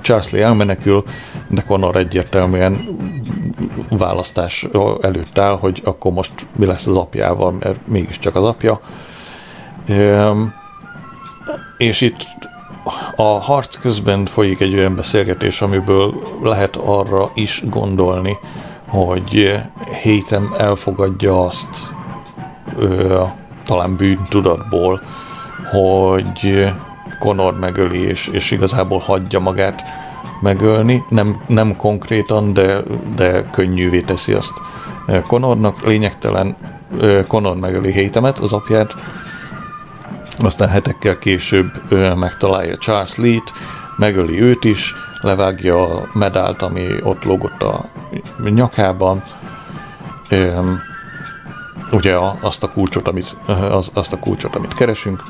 [0.00, 1.04] Charles Lee elmenekül,
[1.48, 2.98] de Connor egyértelműen
[3.90, 4.66] választás
[5.00, 8.80] előtt áll, hogy akkor most mi lesz az apjával, mert mégiscsak az apja.
[11.76, 12.26] És itt
[13.16, 18.36] a harc közben folyik egy olyan beszélgetés, amiből lehet arra is gondolni,
[18.88, 19.60] hogy
[20.02, 21.92] héten elfogadja azt
[22.76, 23.22] ö,
[23.64, 25.00] talán bűntudatból,
[25.70, 26.72] hogy
[27.18, 29.84] Conor megöli, és, és igazából hagyja magát
[30.40, 31.04] megölni.
[31.08, 32.82] Nem, nem konkrétan, de,
[33.14, 34.54] de könnyűvé teszi azt
[35.26, 35.86] Conornak.
[35.86, 36.56] Lényegtelen
[37.26, 38.94] Conor megöli Hétemet, az apját,
[40.38, 41.70] aztán hetekkel később
[42.16, 43.52] megtalálja Charles Lee-t,
[43.98, 47.88] megöli őt is, levágja a medált, ami ott lógott a
[48.54, 49.22] nyakában,
[51.90, 55.22] ugye azt a kulcsot, amit, az, azt a kulcsot, amit keresünk,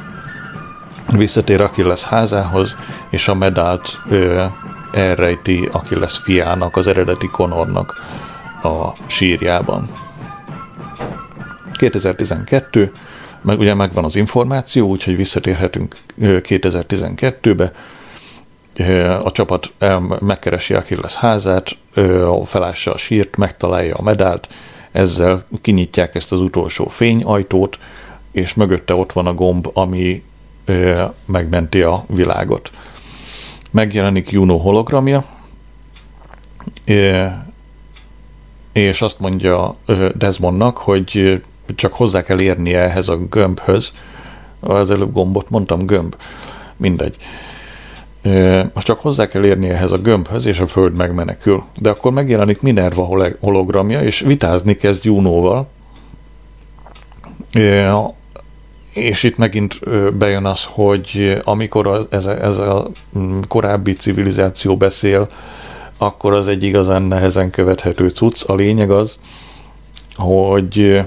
[1.16, 2.77] visszatér Achilles házához,
[3.11, 4.45] és a medált ö,
[4.93, 7.95] elrejti Achilles fiának, az eredeti Konornak
[8.62, 9.89] a sírjában.
[11.73, 12.93] 2012,
[13.43, 17.73] meg ugye megvan az információ, úgyhogy visszatérhetünk 2012-be.
[19.22, 19.72] A csapat
[20.20, 21.76] megkeresi Achilles házát,
[22.45, 24.49] felássa a sírt, megtalálja a medált,
[24.93, 27.79] ezzel kinyitják ezt az utolsó fényajtót,
[28.33, 30.22] és mögötte ott van a gomb, ami
[31.24, 32.70] megmenti a világot.
[33.70, 35.24] Megjelenik Juno hologramja,
[38.72, 39.74] és azt mondja
[40.14, 41.43] Desmondnak, hogy
[41.74, 43.93] csak hozzá kell érnie ehhez a gömbhöz.
[44.61, 46.16] Az előbb gombot mondtam, gömb.
[46.76, 47.16] Mindegy.
[48.74, 51.64] Csak hozzá kell érnie ehhez a gömbhöz, és a föld megmenekül.
[51.81, 53.09] De akkor megjelenik Minerva
[53.41, 55.68] hologramja, és vitázni kezd Junoval,
[58.95, 59.81] és itt megint
[60.18, 65.29] bejön az, hogy amikor ez, a, ez a mm, korábbi civilizáció beszél,
[65.99, 68.49] akkor az egy igazán nehezen követhető cucc.
[68.49, 69.18] A lényeg az,
[70.16, 71.01] hogy,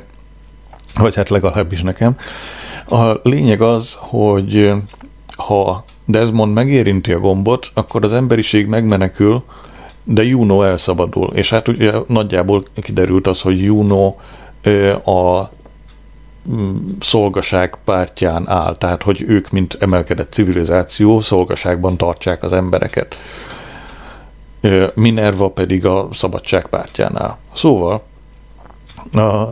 [0.94, 2.18] vagy hát legalábbis nekem,
[2.90, 4.72] a lényeg az, hogy
[5.36, 9.44] ha Desmond megérinti a gombot, akkor az emberiség megmenekül,
[10.04, 11.30] de Juno elszabadul.
[11.34, 14.16] És hát ugye nagyjából kiderült az, hogy Juno
[15.06, 15.50] a
[17.00, 23.18] szolgaság pártján áll, tehát hogy ők, mint emelkedett civilizáció, szolgaságban tartsák az embereket.
[24.94, 27.38] Minerva pedig a szabadság pártján áll.
[27.54, 28.04] Szóval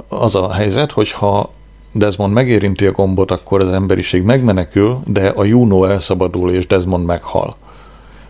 [0.08, 1.52] az a helyzet, hogy ha
[1.92, 7.56] Desmond megérinti a gombot, akkor az emberiség megmenekül, de a Juno elszabadul és Desmond meghal.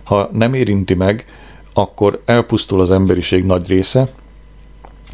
[0.03, 1.25] Ha nem érinti meg,
[1.73, 4.09] akkor elpusztul az emberiség nagy része,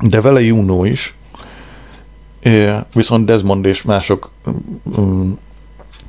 [0.02, 1.16] de vele Juno is,
[2.93, 4.30] Viszont Desmond és mások
[5.00, 5.32] mm,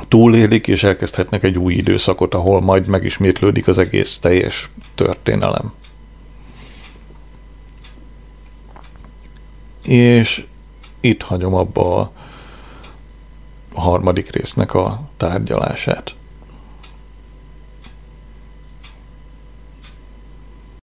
[0.09, 5.72] túlélik, és elkezdhetnek egy új időszakot, ahol majd megismétlődik az egész teljes történelem.
[9.82, 10.45] És
[11.01, 12.12] itt hagyom abba a
[13.80, 16.15] harmadik résznek a tárgyalását.